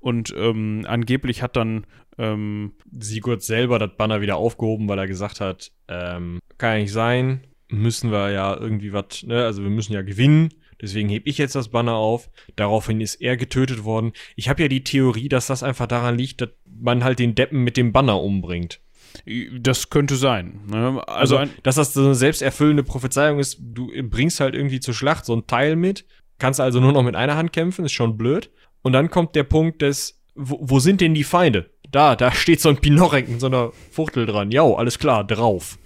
[0.00, 1.86] und ähm, angeblich hat dann
[2.18, 6.92] ähm, Sigurd selber das Banner wieder aufgehoben, weil er gesagt hat, ähm, kann ja nicht
[6.92, 10.50] sein, müssen wir ja irgendwie was, ne, also wir müssen ja gewinnen.
[10.80, 12.28] Deswegen heb ich jetzt das Banner auf.
[12.56, 14.12] Daraufhin ist er getötet worden.
[14.34, 17.62] Ich habe ja die Theorie, dass das einfach daran liegt, dass man halt den Deppen
[17.62, 18.80] mit dem Banner umbringt.
[19.60, 20.60] Das könnte sein.
[20.66, 21.02] Ne?
[21.06, 25.24] Also, Also, dass das so eine selbsterfüllende Prophezeiung ist, du bringst halt irgendwie zur Schlacht
[25.24, 26.04] so ein Teil mit,
[26.38, 28.50] kannst also nur noch mit einer Hand kämpfen, ist schon blöd.
[28.82, 31.70] Und dann kommt der Punkt des, wo, wo sind denn die Feinde?
[31.90, 34.50] Da, da steht so ein Pinorek mit so einer Fuchtel dran.
[34.50, 35.78] Ja, alles klar, drauf.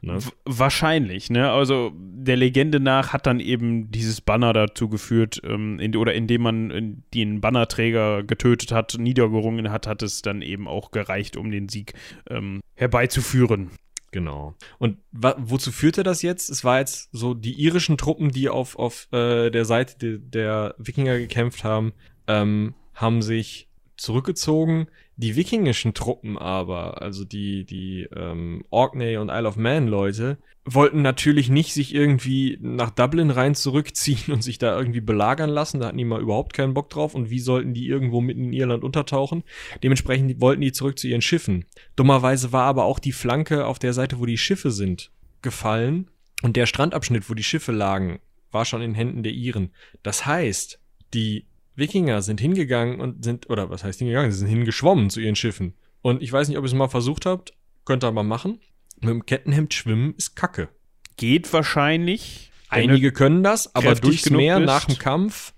[0.00, 0.18] Ne?
[0.44, 1.50] wahrscheinlich, ne?
[1.50, 6.42] Also der Legende nach hat dann eben dieses Banner dazu geführt, ähm, in, oder indem
[6.42, 6.82] man äh,
[7.14, 11.94] den Bannerträger getötet hat, niedergerungen hat, hat es dann eben auch gereicht, um den Sieg
[12.30, 13.70] ähm, herbeizuführen.
[14.10, 14.54] Genau.
[14.78, 16.48] Und wozu führte das jetzt?
[16.48, 20.74] Es war jetzt so die irischen Truppen, die auf, auf äh, der Seite de der
[20.78, 21.92] Wikinger gekämpft haben,
[22.26, 24.86] ähm, haben sich zurückgezogen.
[25.20, 31.02] Die wikingischen Truppen aber, also die, die ähm, Orkney und Isle of Man Leute, wollten
[31.02, 35.80] natürlich nicht sich irgendwie nach Dublin rein zurückziehen und sich da irgendwie belagern lassen.
[35.80, 37.16] Da hatten die mal überhaupt keinen Bock drauf.
[37.16, 39.42] Und wie sollten die irgendwo mitten in Irland untertauchen?
[39.82, 41.64] Dementsprechend wollten die zurück zu ihren Schiffen.
[41.96, 45.10] Dummerweise war aber auch die Flanke auf der Seite, wo die Schiffe sind,
[45.42, 46.08] gefallen.
[46.42, 48.20] Und der Strandabschnitt, wo die Schiffe lagen,
[48.52, 49.72] war schon in Händen der Iren.
[50.04, 50.78] Das heißt,
[51.12, 51.46] die
[51.78, 54.32] Wikinger sind hingegangen und sind, oder was heißt hingegangen?
[54.32, 55.74] Sie sind hingeschwommen zu ihren Schiffen.
[56.02, 57.54] Und ich weiß nicht, ob ihr es mal versucht habt.
[57.84, 58.60] Könnt ihr mal machen.
[59.00, 60.68] Mit dem Kettenhemd schwimmen ist Kacke.
[61.16, 62.50] Geht wahrscheinlich.
[62.68, 64.66] Einige können das, aber durchs Meer bist.
[64.66, 65.54] nach dem Kampf,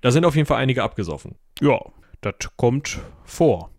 [0.00, 1.36] da sind auf jeden Fall einige abgesoffen.
[1.60, 1.78] Ja,
[2.22, 3.70] das kommt vor.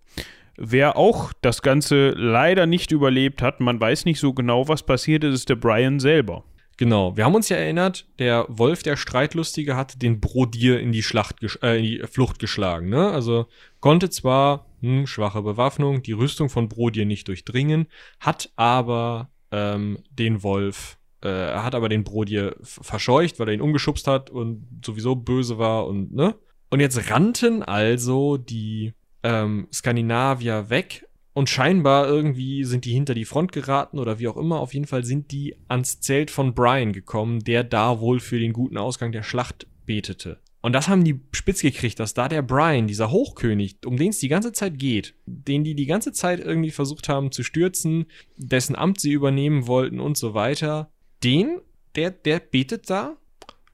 [0.57, 5.25] Wer auch das Ganze leider nicht überlebt hat, man weiß nicht so genau, was passiert
[5.25, 6.45] ist, ist der Brian selber.
[6.77, 11.03] Genau, wir haben uns ja erinnert, der Wolf, der Streitlustige, hat den Brodier in die
[11.03, 13.11] Schlacht, äh, in die Flucht geschlagen, ne?
[13.11, 13.47] Also
[13.79, 17.87] konnte zwar, hm, schwache Bewaffnung, die Rüstung von Brodier nicht durchdringen,
[18.19, 24.07] hat aber ähm, den Wolf, äh, hat aber den Brodier verscheucht, weil er ihn umgeschubst
[24.07, 26.35] hat und sowieso böse war und, ne?
[26.69, 33.25] Und jetzt rannten also die ähm, Skandinavier weg und scheinbar irgendwie sind die hinter die
[33.25, 34.61] Front geraten oder wie auch immer.
[34.61, 38.53] Auf jeden Fall sind die ans Zelt von Brian gekommen, der da wohl für den
[38.53, 40.39] guten Ausgang der Schlacht betete.
[40.61, 44.19] Und das haben die spitz gekriegt, dass da der Brian, dieser Hochkönig, um den es
[44.19, 48.05] die ganze Zeit geht, den die die ganze Zeit irgendwie versucht haben zu stürzen,
[48.37, 50.89] dessen Amt sie übernehmen wollten und so weiter,
[51.21, 51.59] den,
[51.95, 53.17] der, der betet da,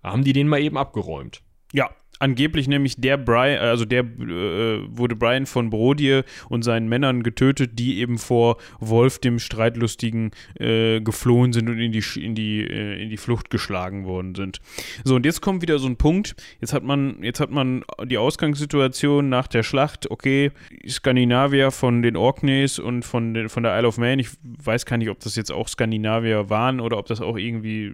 [0.02, 1.44] haben die den mal eben abgeräumt.
[1.74, 1.92] Ja,
[2.22, 7.72] angeblich nämlich der Brian, also der äh, wurde Brian von Brodie und seinen Männern getötet,
[7.80, 13.02] die eben vor Wolf, dem Streitlustigen, äh, geflohen sind und in die, in, die, äh,
[13.02, 14.60] in die Flucht geschlagen worden sind.
[15.04, 16.36] So, und jetzt kommt wieder so ein Punkt.
[16.60, 20.52] Jetzt hat man, jetzt hat man die Ausgangssituation nach der Schlacht, okay,
[20.88, 24.98] Skandinavier von den Orkneys und von, den, von der Isle of Man, ich weiß gar
[24.98, 27.92] nicht, ob das jetzt auch Skandinavier waren oder ob das auch irgendwie,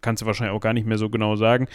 [0.00, 1.68] kannst du wahrscheinlich auch gar nicht mehr so genau sagen,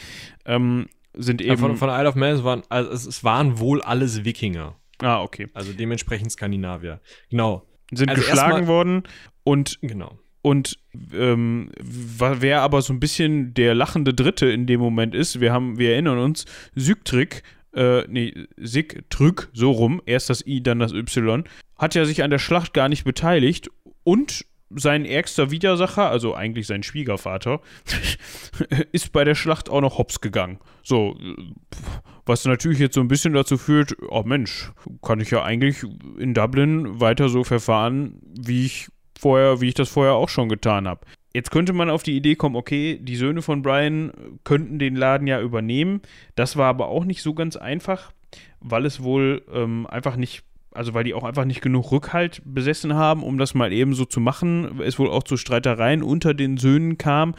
[0.45, 0.87] ähm,
[1.17, 1.51] sind eben.
[1.51, 4.75] Ja, von, von Isle of Man, es waren, also es, es waren wohl alles Wikinger.
[4.99, 5.47] Ah, okay.
[5.53, 7.01] Also dementsprechend Skandinavier.
[7.29, 7.65] Genau.
[7.91, 9.03] Sind also geschlagen worden
[9.43, 9.79] und.
[9.81, 10.17] Genau.
[10.41, 10.77] Und
[11.11, 15.79] ähm, wer aber so ein bisschen der lachende Dritte in dem Moment ist, wir haben,
[15.79, 16.45] wir erinnern uns,
[16.75, 17.41] Sygtrick,
[17.73, 21.45] äh, nee, Sigtrück, so rum, erst das I, dann das Y,
[21.79, 23.71] hat ja sich an der Schlacht gar nicht beteiligt
[24.03, 27.61] und sein ärgster Widersacher, also eigentlich sein Schwiegervater,
[28.91, 30.59] ist bei der Schlacht auch noch hops gegangen.
[30.83, 31.17] So,
[32.25, 35.83] was natürlich jetzt so ein bisschen dazu führt, oh Mensch, kann ich ja eigentlich
[36.17, 38.87] in Dublin weiter so verfahren, wie ich
[39.17, 41.05] vorher, wie ich das vorher auch schon getan habe.
[41.33, 44.13] Jetzt könnte man auf die Idee kommen, okay, die Söhne von Brian
[44.45, 46.01] könnten den Laden ja übernehmen.
[46.35, 48.13] Das war aber auch nicht so ganz einfach,
[48.61, 50.44] weil es wohl ähm, einfach nicht
[50.75, 54.05] also weil die auch einfach nicht genug Rückhalt besessen haben, um das mal eben so
[54.05, 57.35] zu machen, es wohl auch zu Streitereien unter den Söhnen kam,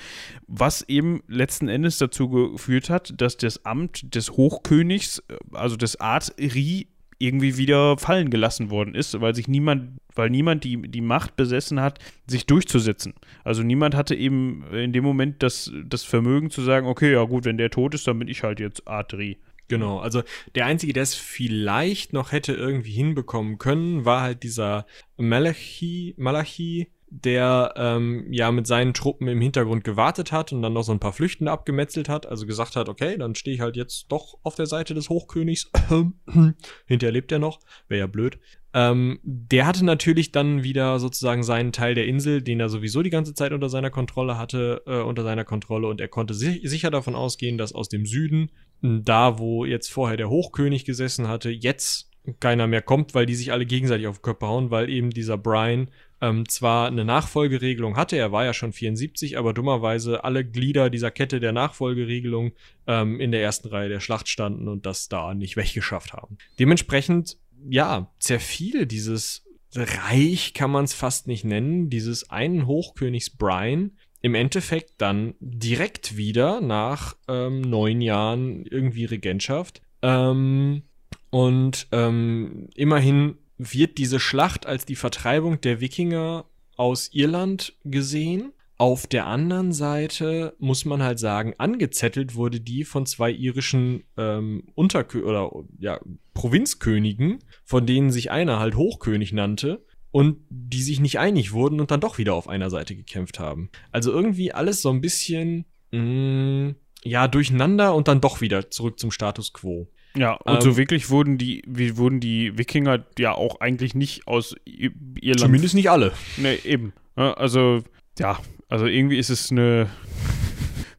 [0.46, 5.22] was eben letzten Endes dazu geführt hat, dass das Amt des Hochkönigs,
[5.52, 10.82] also des Art-Ri, irgendwie wieder fallen gelassen worden ist, weil sich niemand, weil niemand die,
[10.82, 13.14] die Macht besessen hat, sich durchzusetzen.
[13.42, 17.44] Also niemand hatte eben in dem Moment das, das Vermögen zu sagen, okay, ja gut,
[17.46, 19.38] wenn der tot ist, dann bin ich halt jetzt Art-Ri.
[19.68, 20.22] Genau, also
[20.54, 24.86] der Einzige, der es vielleicht noch hätte irgendwie hinbekommen können, war halt dieser
[25.16, 30.82] Malachi, Malachi, der ähm, ja mit seinen Truppen im Hintergrund gewartet hat und dann noch
[30.82, 34.06] so ein paar Flüchtende abgemetzelt hat, also gesagt hat, okay, dann stehe ich halt jetzt
[34.08, 35.70] doch auf der Seite des Hochkönigs.
[36.86, 38.38] Hinterher lebt er noch, wäre ja blöd.
[38.76, 43.08] Ähm, der hatte natürlich dann wieder sozusagen seinen Teil der Insel, den er sowieso die
[43.08, 46.90] ganze Zeit unter seiner Kontrolle hatte, äh, unter seiner Kontrolle und er konnte sich, sicher
[46.90, 48.50] davon ausgehen, dass aus dem Süden
[48.82, 53.50] da, wo jetzt vorher der Hochkönig gesessen hatte, jetzt keiner mehr kommt, weil die sich
[53.50, 55.88] alle gegenseitig auf den Körper hauen, weil eben dieser Brian
[56.20, 61.10] ähm, zwar eine Nachfolgeregelung hatte, er war ja schon 74, aber dummerweise alle Glieder dieser
[61.10, 62.52] Kette der Nachfolgeregelung
[62.86, 66.36] ähm, in der ersten Reihe der Schlacht standen und das da nicht weggeschafft haben.
[66.58, 67.38] Dementsprechend,
[67.68, 69.44] ja, zerfiel dieses
[69.74, 73.92] Reich, kann man es fast nicht nennen, dieses einen Hochkönigs Brian
[74.22, 79.82] im Endeffekt dann direkt wieder nach ähm, neun Jahren irgendwie Regentschaft.
[80.02, 80.82] Ähm,
[81.30, 86.46] und ähm, immerhin wird diese Schlacht als die Vertreibung der Wikinger
[86.76, 88.52] aus Irland gesehen.
[88.78, 94.64] Auf der anderen Seite muss man halt sagen, angezettelt wurde die von zwei irischen ähm,
[94.74, 95.98] Unterkö oder ja,
[96.34, 101.90] Provinzkönigen, von denen sich einer halt Hochkönig nannte und die sich nicht einig wurden und
[101.90, 103.70] dann doch wieder auf einer Seite gekämpft haben.
[103.92, 108.98] Also irgendwie alles so ein bisschen, mh, mm, ja, durcheinander und dann doch wieder zurück
[108.98, 109.88] zum Status quo.
[110.16, 114.26] Ja, und ähm, so wirklich wurden die, wie wurden die Wikinger ja auch eigentlich nicht
[114.26, 115.40] aus Irland.
[115.40, 116.12] Zumindest nicht alle.
[116.36, 116.92] Ne, eben.
[117.14, 117.82] Also,
[118.18, 118.38] ja,
[118.68, 119.88] also irgendwie ist es eine,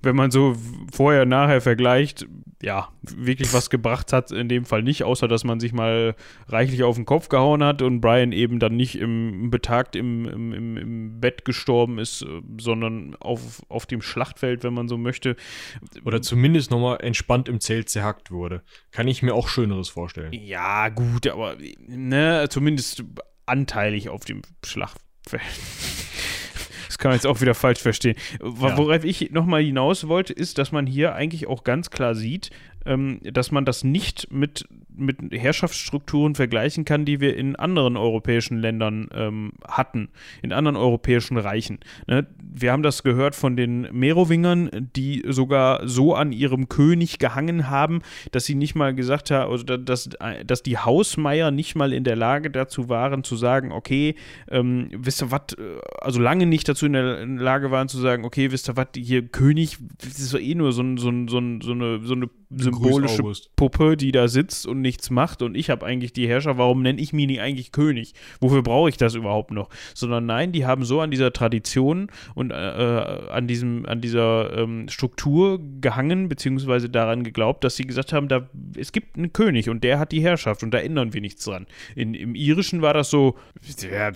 [0.02, 0.56] wenn man so
[0.92, 2.28] vorher, nachher vergleicht,
[2.62, 6.16] ja, wirklich was gebracht hat, in dem Fall nicht, außer dass man sich mal
[6.48, 10.78] reichlich auf den Kopf gehauen hat und Brian eben dann nicht im betagt im, im,
[10.78, 12.26] im Bett gestorben ist,
[12.60, 15.36] sondern auf, auf dem Schlachtfeld, wenn man so möchte.
[16.04, 18.64] Oder zumindest nochmal entspannt im Zelt zerhackt wurde.
[18.92, 20.34] Kann ich mir auch Schöneres vorstellen.
[20.34, 21.58] Ja, gut, aber
[21.88, 23.04] ne, zumindest
[23.46, 25.44] anteilig auf dem Schlachtfeld.
[26.88, 28.16] Das kann man jetzt auch wieder falsch verstehen.
[28.40, 29.04] Worauf ja.
[29.04, 32.50] ich nochmal hinaus wollte, ist, dass man hier eigentlich auch ganz klar sieht,
[32.86, 34.68] ähm, dass man das nicht mit,
[34.98, 40.10] mit Herrschaftsstrukturen vergleichen kann, die wir in anderen europäischen Ländern ähm, hatten,
[40.42, 41.80] in anderen europäischen Reichen.
[42.08, 42.28] Ne?
[42.40, 48.02] Wir haben das gehört von den Merowingern, die sogar so an ihrem König gehangen haben,
[48.32, 50.10] dass sie nicht mal gesagt haben, also dass,
[50.46, 54.16] dass die Hausmeier nicht mal in der Lage dazu waren, zu sagen, okay,
[54.50, 58.26] ähm, wisst ihr was, äh, also lange nicht dazu in der Lage waren zu sagen,
[58.26, 61.72] okay, wisst ihr was, hier König, das ist doch eh nur so, so, so, so
[61.72, 63.24] eine, so eine symbolische
[63.56, 67.02] Puppe, die da sitzt und nichts macht und ich habe eigentlich die Herrscher, warum nenne
[67.02, 68.14] ich mich nicht eigentlich König?
[68.40, 69.70] Wofür brauche ich das überhaupt noch?
[69.94, 74.58] Sondern nein, die haben so an dieser Tradition und äh, äh, an diesem, an dieser
[74.58, 79.70] ähm, Struktur gehangen, beziehungsweise daran geglaubt, dass sie gesagt haben, da, es gibt einen König
[79.70, 81.68] und der hat die Herrschaft und da ändern wir nichts dran.
[81.96, 83.36] In, Im Irischen war das so,
[83.92, 84.12] ja,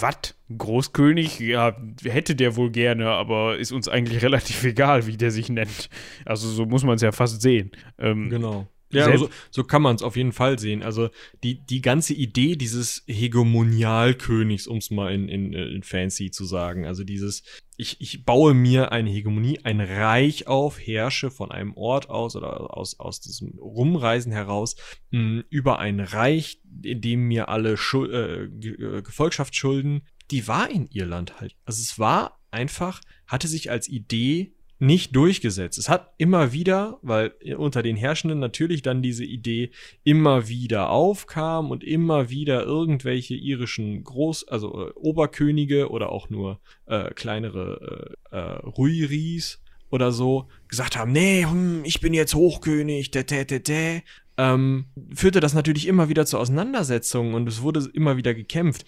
[0.00, 0.34] was?
[0.56, 5.48] Großkönig, ja, hätte der wohl gerne, aber ist uns eigentlich relativ egal, wie der sich
[5.48, 5.88] nennt.
[6.24, 7.72] Also so muss man es ja fast sehen.
[7.98, 8.68] Ähm, genau.
[8.94, 10.82] Ja, also, so kann man es auf jeden Fall sehen.
[10.82, 11.10] Also
[11.42, 16.86] die, die ganze Idee dieses Hegemonialkönigs, um es mal in, in, in fancy zu sagen,
[16.86, 17.42] also dieses,
[17.76, 22.76] ich, ich baue mir eine Hegemonie, ein Reich auf, herrsche von einem Ort aus oder
[22.76, 24.76] aus, aus diesem Rumreisen heraus
[25.10, 30.02] mh, hm, über ein Reich, in dem mir alle Schul äh, äh, Gefolgschaft schulden,
[30.34, 31.54] die war in Irland halt.
[31.64, 35.78] Also es war einfach, hatte sich als Idee nicht durchgesetzt.
[35.78, 39.70] Es hat immer wieder, weil unter den Herrschenden natürlich dann diese Idee
[40.02, 46.58] immer wieder aufkam und immer wieder irgendwelche irischen Groß-, also äh, Oberkönige oder auch nur
[46.86, 53.12] äh, kleinere äh, äh, Ruiris oder so gesagt haben, nee, hm, ich bin jetzt Hochkönig,
[53.12, 54.02] tä, tä, tä, tä.
[54.36, 58.84] Ähm, führte das natürlich immer wieder zu Auseinandersetzungen und es wurde immer wieder gekämpft.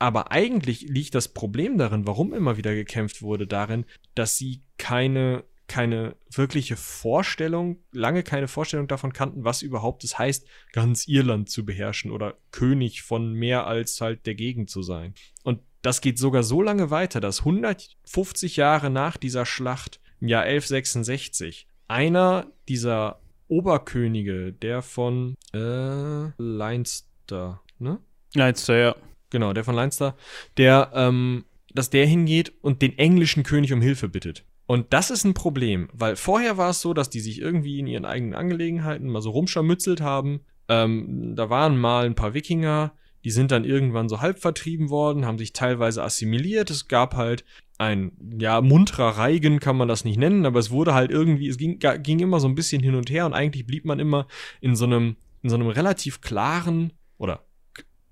[0.00, 3.84] Aber eigentlich liegt das Problem darin, warum immer wieder gekämpft wurde, darin,
[4.14, 10.46] dass sie keine, keine wirkliche Vorstellung, lange keine Vorstellung davon kannten, was überhaupt es heißt,
[10.72, 15.12] ganz Irland zu beherrschen oder König von mehr als halt der Gegend zu sein.
[15.42, 20.44] Und das geht sogar so lange weiter, dass 150 Jahre nach dieser Schlacht im Jahr
[20.44, 27.98] 1166 einer dieser Oberkönige, der von äh, Leinster, ne?
[28.32, 28.96] Leinster, ja
[29.30, 30.16] Genau, der von Leinster,
[30.56, 34.44] der, ähm, dass der hingeht und den englischen König um Hilfe bittet.
[34.66, 37.86] Und das ist ein Problem, weil vorher war es so, dass die sich irgendwie in
[37.88, 40.40] ihren eigenen Angelegenheiten mal so rumscharmützelt haben.
[40.68, 42.92] Ähm, da waren mal ein paar Wikinger,
[43.24, 46.70] die sind dann irgendwann so halb vertrieben worden, haben sich teilweise assimiliert.
[46.70, 47.44] Es gab halt
[47.78, 51.58] ein, ja, munterer Reigen kann man das nicht nennen, aber es wurde halt irgendwie, es
[51.58, 54.26] ging, ging immer so ein bisschen hin und her und eigentlich blieb man immer
[54.60, 57.44] in so einem, in so einem relativ klaren oder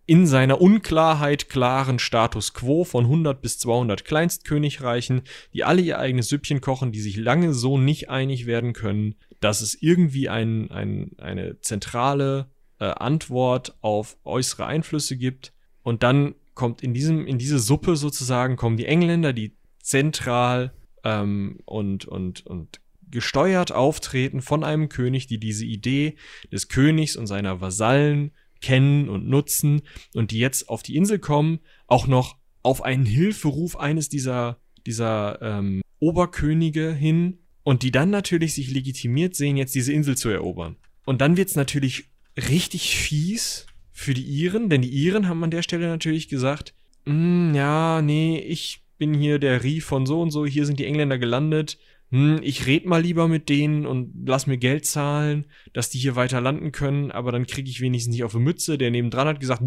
[0.09, 5.21] in seiner Unklarheit klaren Status quo von 100 bis 200 Kleinstkönigreichen,
[5.53, 9.61] die alle ihr eigenes Süppchen kochen, die sich lange so nicht einig werden können, dass
[9.61, 12.47] es irgendwie ein, ein, eine zentrale
[12.81, 15.53] äh, Antwort auf äußere Einflüsse gibt.
[15.83, 20.73] Und dann kommt in, diesem, in diese Suppe sozusagen, kommen die Engländer, die zentral
[21.05, 22.81] ähm, und, und, und
[23.11, 26.17] gesteuert auftreten von einem König, die diese Idee
[26.51, 29.83] des Königs und seiner Vasallen kennen und nutzen
[30.15, 35.41] und die jetzt auf die Insel kommen, auch noch auf einen Hilferuf eines dieser, dieser
[35.43, 40.77] ähm, Oberkönige hin und die dann natürlich sich legitimiert sehen, jetzt diese Insel zu erobern.
[41.05, 45.63] Und dann wird's natürlich richtig fies für die Iren, denn die Iren haben an der
[45.63, 50.47] Stelle natürlich gesagt, mm, ja, nee, ich bin hier der Rie von so und so,
[50.47, 51.79] hier sind die Engländer gelandet,
[52.11, 55.45] hm, ich red mal lieber mit denen und lass mir Geld zahlen,
[55.75, 58.79] dass die hier weiter landen können, aber dann kriege ich wenigstens nicht auf die Mütze.
[58.79, 59.61] Der nebendran hat gesagt,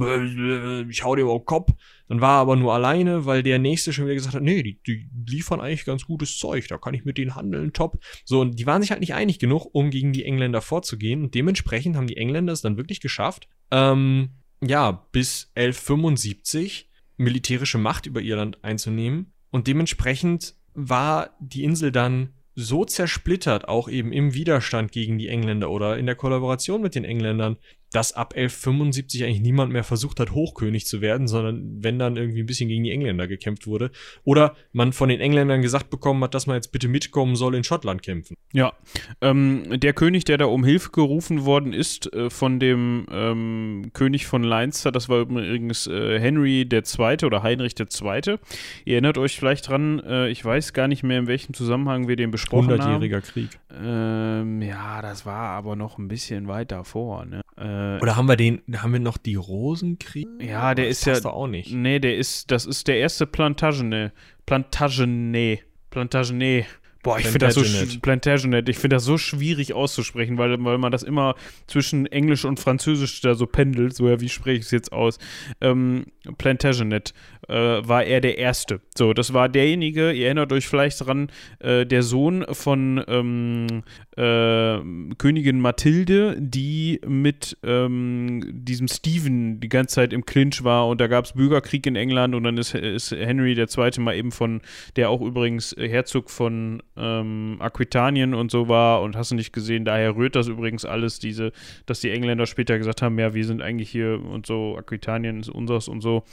[0.89, 1.71] ich hau dir überhaupt Kopf.
[2.07, 4.79] Dann war er aber nur alleine, weil der nächste schon wieder gesagt hat, nee, die,
[4.85, 7.99] die liefern eigentlich ganz gutes Zeug, da kann ich mit denen handeln, top.
[8.25, 11.21] So, und die waren sich halt nicht einig genug, um gegen die Engländer vorzugehen.
[11.21, 14.31] Und dementsprechend haben die Engländer es dann wirklich geschafft, ähm,
[14.63, 19.33] ja, bis 1175 militärische Macht über Irland einzunehmen.
[19.51, 25.69] Und dementsprechend war die Insel dann so zersplittert, auch eben im Widerstand gegen die Engländer
[25.69, 27.57] oder in der Kollaboration mit den Engländern,
[27.91, 32.41] dass ab 1175 eigentlich niemand mehr versucht hat, Hochkönig zu werden, sondern wenn dann irgendwie
[32.41, 33.91] ein bisschen gegen die Engländer gekämpft wurde.
[34.23, 37.63] Oder man von den Engländern gesagt bekommen hat, dass man jetzt bitte mitkommen soll, in
[37.63, 38.37] Schottland kämpfen.
[38.53, 38.73] Ja,
[39.19, 44.25] ähm, der König, der da um Hilfe gerufen worden ist, äh, von dem ähm, König
[44.25, 47.25] von Leinster, das war übrigens äh, Henry II.
[47.25, 48.37] oder Heinrich II.
[48.85, 52.15] Ihr erinnert euch vielleicht dran, äh, ich weiß gar nicht mehr, in welchem Zusammenhang wir
[52.15, 53.03] den besprochen 100 haben.
[53.03, 53.59] 100-jähriger Krieg.
[53.83, 57.41] Ähm, ja, das war aber noch ein bisschen weit davor, ne?
[57.57, 60.27] Äh, Oder haben wir den, haben wir noch die Rosenkrieg?
[60.39, 61.31] Ja, der das ist ja.
[61.31, 61.71] auch nicht.
[61.71, 64.11] Nee, der ist, das ist der erste Plantagene.
[64.45, 65.59] Plantagene.
[65.89, 66.65] Plantagene.
[67.03, 68.69] Boah, ich finde das so Plantagenet.
[68.69, 73.21] Ich finde das so schwierig auszusprechen, weil, weil man das immer zwischen Englisch und Französisch
[73.21, 73.95] da so pendelt.
[73.95, 75.17] So ja, wie spreche ich es jetzt aus?
[75.61, 76.05] Ähm,
[76.37, 77.13] Plantagenet
[77.47, 78.81] äh, war er der Erste.
[78.95, 81.29] So, das war derjenige, ihr erinnert euch vielleicht daran,
[81.59, 83.83] äh, der Sohn von ähm,
[84.17, 84.79] äh,
[85.17, 91.07] Königin Mathilde, die mit ähm, diesem Stephen die ganze Zeit im Clinch war und da
[91.07, 93.99] gab es Bürgerkrieg in England und dann ist, ist Henry II.
[93.99, 94.61] mal eben von,
[94.95, 99.85] der auch übrigens Herzog von ähm, Aquitanien und so war und hast du nicht gesehen,
[99.85, 101.51] daher rührt das übrigens alles, diese,
[101.85, 105.49] dass die Engländer später gesagt haben, ja, wir sind eigentlich hier und so, Aquitanien ist
[105.49, 106.23] unseres und so.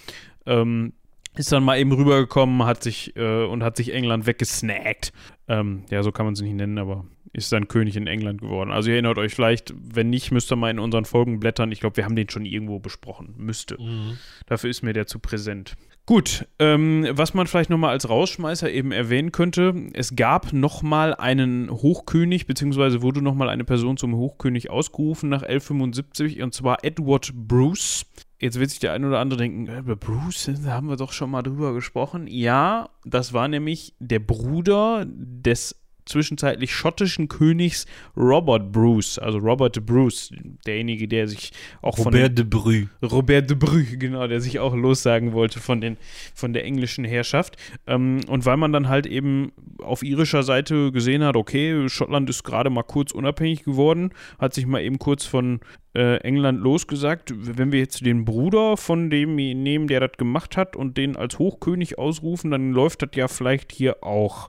[0.46, 0.92] Ähm,
[1.36, 5.12] ist dann mal eben rübergekommen, hat sich äh, und hat sich England weggesnackt.
[5.46, 8.70] Ähm, ja, so kann man es nicht nennen, aber ist dann König in England geworden.
[8.70, 11.72] Also ihr erinnert euch vielleicht, wenn nicht, müsst ihr mal in unseren Folgen blättern.
[11.72, 13.34] Ich glaube, wir haben den schon irgendwo besprochen.
[13.36, 13.80] Müsste.
[13.80, 14.18] Mhm.
[14.46, 15.76] Dafür ist mir der zu präsent.
[16.06, 21.70] Gut, ähm, was man vielleicht nochmal als Rausschmeißer eben erwähnen könnte, es gab nochmal einen
[21.70, 28.06] Hochkönig, beziehungsweise wurde nochmal eine Person zum Hochkönig ausgerufen nach 1175, und zwar Edward Bruce.
[28.40, 31.12] Jetzt wird sich der eine oder andere denken, äh, über Bruce, da haben wir doch
[31.12, 32.26] schon mal drüber gesprochen.
[32.28, 35.74] Ja, das war nämlich der Bruder des
[36.08, 37.86] zwischenzeitlich schottischen Königs
[38.16, 40.32] Robert Bruce, also Robert Bruce,
[40.66, 41.52] derjenige, der sich
[41.82, 42.86] auch Robert de Bru.
[43.02, 45.96] Robert de Bru, genau, der sich auch lossagen wollte von, den,
[46.34, 47.56] von der englischen Herrschaft.
[47.86, 52.44] Ähm, und weil man dann halt eben auf irischer Seite gesehen hat, okay, Schottland ist
[52.44, 55.60] gerade mal kurz unabhängig geworden, hat sich mal eben kurz von
[55.94, 60.76] äh, England losgesagt, wenn wir jetzt den Bruder von dem nehmen, der das gemacht hat
[60.76, 64.48] und den als Hochkönig ausrufen, dann läuft das ja vielleicht hier auch.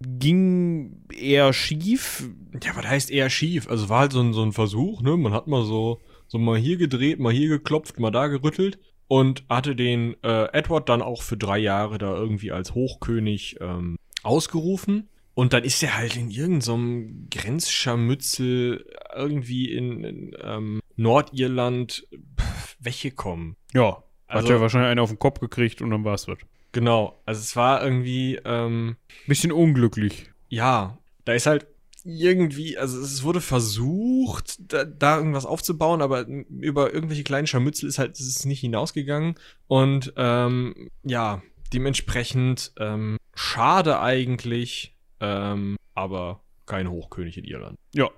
[0.00, 0.77] Ging
[1.12, 2.28] eher schief.
[2.62, 3.68] Ja, was heißt eher schief?
[3.68, 5.16] Also war halt so ein, so ein Versuch, ne?
[5.16, 8.78] Man hat mal so, so mal hier gedreht, mal hier geklopft, mal da gerüttelt
[9.08, 13.96] und hatte den äh, Edward dann auch für drei Jahre da irgendwie als Hochkönig ähm,
[14.22, 15.08] ausgerufen.
[15.34, 18.84] Und dann ist er halt in irgendeinem so Grenzscharmützel
[19.14, 22.06] irgendwie in, in ähm, Nordirland
[22.38, 23.56] pff, weggekommen.
[23.72, 26.38] Ja, also, hat er wahrscheinlich einen auf den Kopf gekriegt und dann war es das.
[26.72, 28.96] Genau, also es war irgendwie ähm,
[29.26, 30.30] bisschen unglücklich.
[30.48, 31.66] Ja, da ist halt
[32.04, 37.98] irgendwie, also es wurde versucht, da, da, irgendwas aufzubauen, aber über irgendwelche kleinen Scharmützel ist
[37.98, 39.34] halt ist es nicht hinausgegangen.
[39.66, 41.42] Und ähm, ja,
[41.72, 47.78] dementsprechend ähm, schade eigentlich, ähm, aber kein Hochkönig in Irland.
[47.92, 48.10] Ja.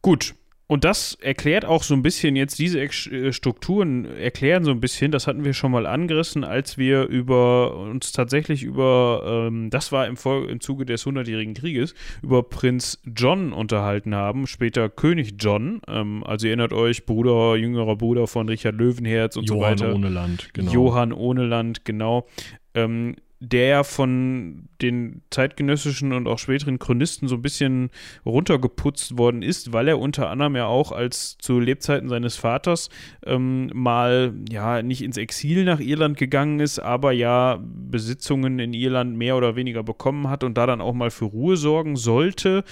[0.00, 0.34] Gut.
[0.72, 5.12] Und das erklärt auch so ein bisschen jetzt, diese äh, Strukturen erklären so ein bisschen,
[5.12, 10.06] das hatten wir schon mal angerissen, als wir über uns tatsächlich über, ähm, das war
[10.06, 11.92] im, Vol im Zuge des Hundertjährigen Krieges,
[12.22, 15.82] über Prinz John unterhalten haben, später König John.
[15.88, 19.88] Ähm, also ihr erinnert euch, Bruder, jüngerer Bruder von Richard Löwenherz und Johann so weiter.
[19.90, 20.72] Johann ohne Land, genau.
[20.72, 22.26] Johann ohne Land, genau.
[22.72, 27.90] Ähm, der von den zeitgenössischen und auch späteren Chronisten so ein bisschen
[28.24, 32.88] runtergeputzt worden ist, weil er unter anderem ja auch als zu Lebzeiten seines Vaters
[33.26, 39.16] ähm, mal ja nicht ins Exil nach Irland gegangen ist, aber ja Besitzungen in Irland
[39.16, 42.62] mehr oder weniger bekommen hat und da dann auch mal für Ruhe sorgen sollte.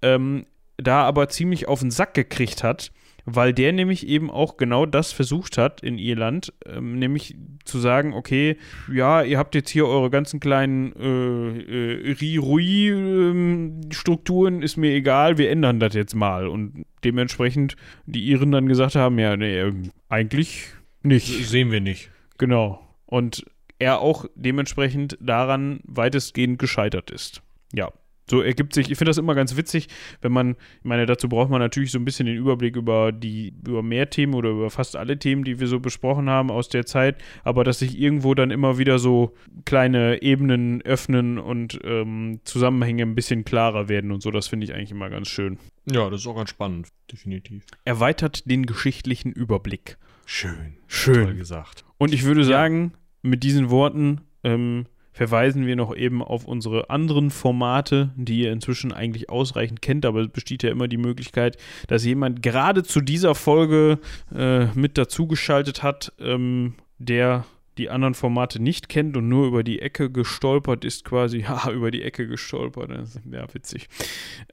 [0.00, 0.46] Ähm,
[0.78, 2.92] da aber ziemlich auf den Sack gekriegt hat
[3.34, 8.14] weil der nämlich eben auch genau das versucht hat in Irland, ähm, nämlich zu sagen,
[8.14, 8.56] okay,
[8.92, 15.50] ja, ihr habt jetzt hier eure ganzen kleinen äh, äh, Ri-Rui-Strukturen, ist mir egal, wir
[15.50, 16.46] ändern das jetzt mal.
[16.48, 17.76] Und dementsprechend
[18.06, 20.68] die Iren dann gesagt haben, ja, nee, ähm, eigentlich
[21.02, 21.48] nicht.
[21.48, 22.10] Sehen wir nicht.
[22.38, 22.80] Genau.
[23.06, 23.44] Und
[23.78, 27.42] er auch dementsprechend daran weitestgehend gescheitert ist.
[27.72, 27.92] Ja,
[28.30, 29.88] so ergibt sich, ich finde das immer ganz witzig,
[30.20, 33.54] wenn man, ich meine, dazu braucht man natürlich so ein bisschen den Überblick über die,
[33.66, 36.86] über mehr Themen oder über fast alle Themen, die wir so besprochen haben aus der
[36.86, 39.34] Zeit, aber dass sich irgendwo dann immer wieder so
[39.64, 44.74] kleine Ebenen öffnen und ähm, Zusammenhänge ein bisschen klarer werden und so, das finde ich
[44.74, 45.58] eigentlich immer ganz schön.
[45.90, 47.64] Ja, das ist auch ganz spannend, definitiv.
[47.84, 49.96] Erweitert den geschichtlichen Überblick.
[50.26, 50.76] Schön.
[50.86, 51.24] Schön.
[51.24, 51.84] Toll gesagt.
[51.96, 53.30] Und ich würde sagen, ja.
[53.30, 54.84] mit diesen Worten, ähm,
[55.18, 60.20] verweisen wir noch eben auf unsere anderen Formate, die ihr inzwischen eigentlich ausreichend kennt, aber
[60.20, 61.56] es besteht ja immer die Möglichkeit,
[61.88, 63.98] dass jemand gerade zu dieser Folge
[64.32, 67.44] äh, mit dazugeschaltet hat, ähm, der
[67.78, 71.90] die anderen Formate nicht kennt und nur über die Ecke gestolpert ist, quasi, haha, über
[71.90, 73.88] die Ecke gestolpert, das ja witzig.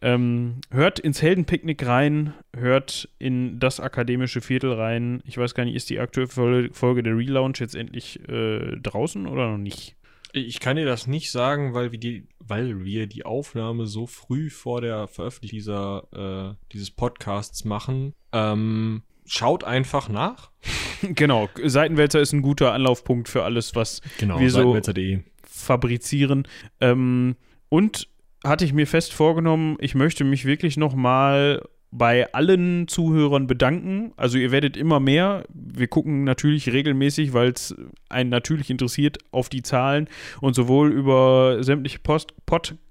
[0.01, 5.21] Ähm, hört ins Heldenpicknick rein, hört in das akademische Viertel rein.
[5.25, 9.51] Ich weiß gar nicht, ist die aktuelle Folge der Relaunch jetzt endlich äh, draußen oder
[9.51, 9.95] noch nicht?
[10.35, 14.49] Ich kann dir das nicht sagen, weil wir die, weil wir die Aufnahme so früh
[14.49, 18.13] vor der Veröffentlichung dieser, äh, dieses Podcasts machen.
[18.33, 20.51] Ähm, schaut einfach nach.
[21.01, 24.77] genau, Seitenwälzer ist ein guter Anlaufpunkt für alles, was genau, wir so
[25.43, 26.47] fabrizieren.
[26.81, 27.37] Ähm,
[27.69, 28.09] und
[28.43, 34.11] hatte ich mir fest vorgenommen, ich möchte mich wirklich noch mal bei allen Zuhörern bedanken.
[34.17, 35.45] Also ihr werdet immer mehr.
[35.53, 37.75] Wir gucken natürlich regelmäßig, weil es
[38.09, 40.07] einen natürlich interessiert, auf die Zahlen
[40.41, 42.33] und sowohl über sämtliche Post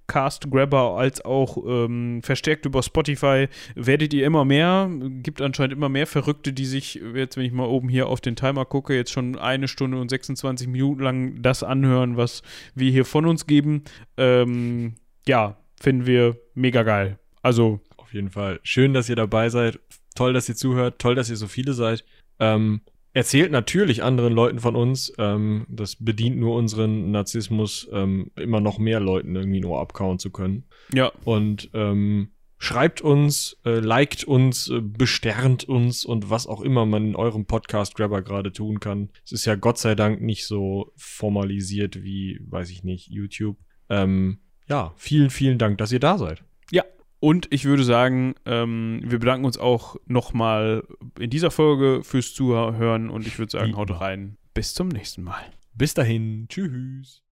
[0.07, 4.91] Podcast-Grabber als auch ähm, verstärkt über Spotify werdet ihr immer mehr.
[5.23, 8.37] Gibt anscheinend immer mehr Verrückte, die sich, jetzt wenn ich mal oben hier auf den
[8.37, 12.43] Timer gucke, jetzt schon eine Stunde und 26 Minuten lang das anhören, was
[12.75, 13.85] wir hier von uns geben.
[14.17, 14.95] Ähm,
[15.27, 17.19] ja, finden wir mega geil.
[17.43, 17.81] Also
[18.15, 18.61] jeden Fall.
[18.63, 19.79] Schön, dass ihr dabei seid.
[20.15, 20.99] Toll, dass ihr zuhört.
[20.99, 22.05] Toll, dass ihr so viele seid.
[22.39, 22.81] Ähm,
[23.13, 25.13] erzählt natürlich anderen Leuten von uns.
[25.19, 30.31] Ähm, das bedient nur unseren Narzissmus, ähm, immer noch mehr Leuten irgendwie nur abkauen zu
[30.31, 30.65] können.
[30.93, 31.13] Ja.
[31.25, 37.09] Und ähm, schreibt uns, äh, liked uns, äh, besternt uns und was auch immer man
[37.09, 39.11] in eurem Podcast Grabber gerade tun kann.
[39.25, 43.57] Es ist ja Gott sei Dank nicht so formalisiert wie, weiß ich nicht, YouTube.
[43.89, 44.39] Ähm,
[44.69, 46.43] ja, vielen, vielen Dank, dass ihr da seid.
[46.71, 46.85] Ja,
[47.21, 50.85] und ich würde sagen, ähm, wir bedanken uns auch nochmal
[51.19, 54.37] in dieser Folge fürs Zuhören und ich würde sagen, haut rein.
[54.53, 55.45] Bis zum nächsten Mal.
[55.75, 56.47] Bis dahin.
[56.49, 57.24] Tschüss.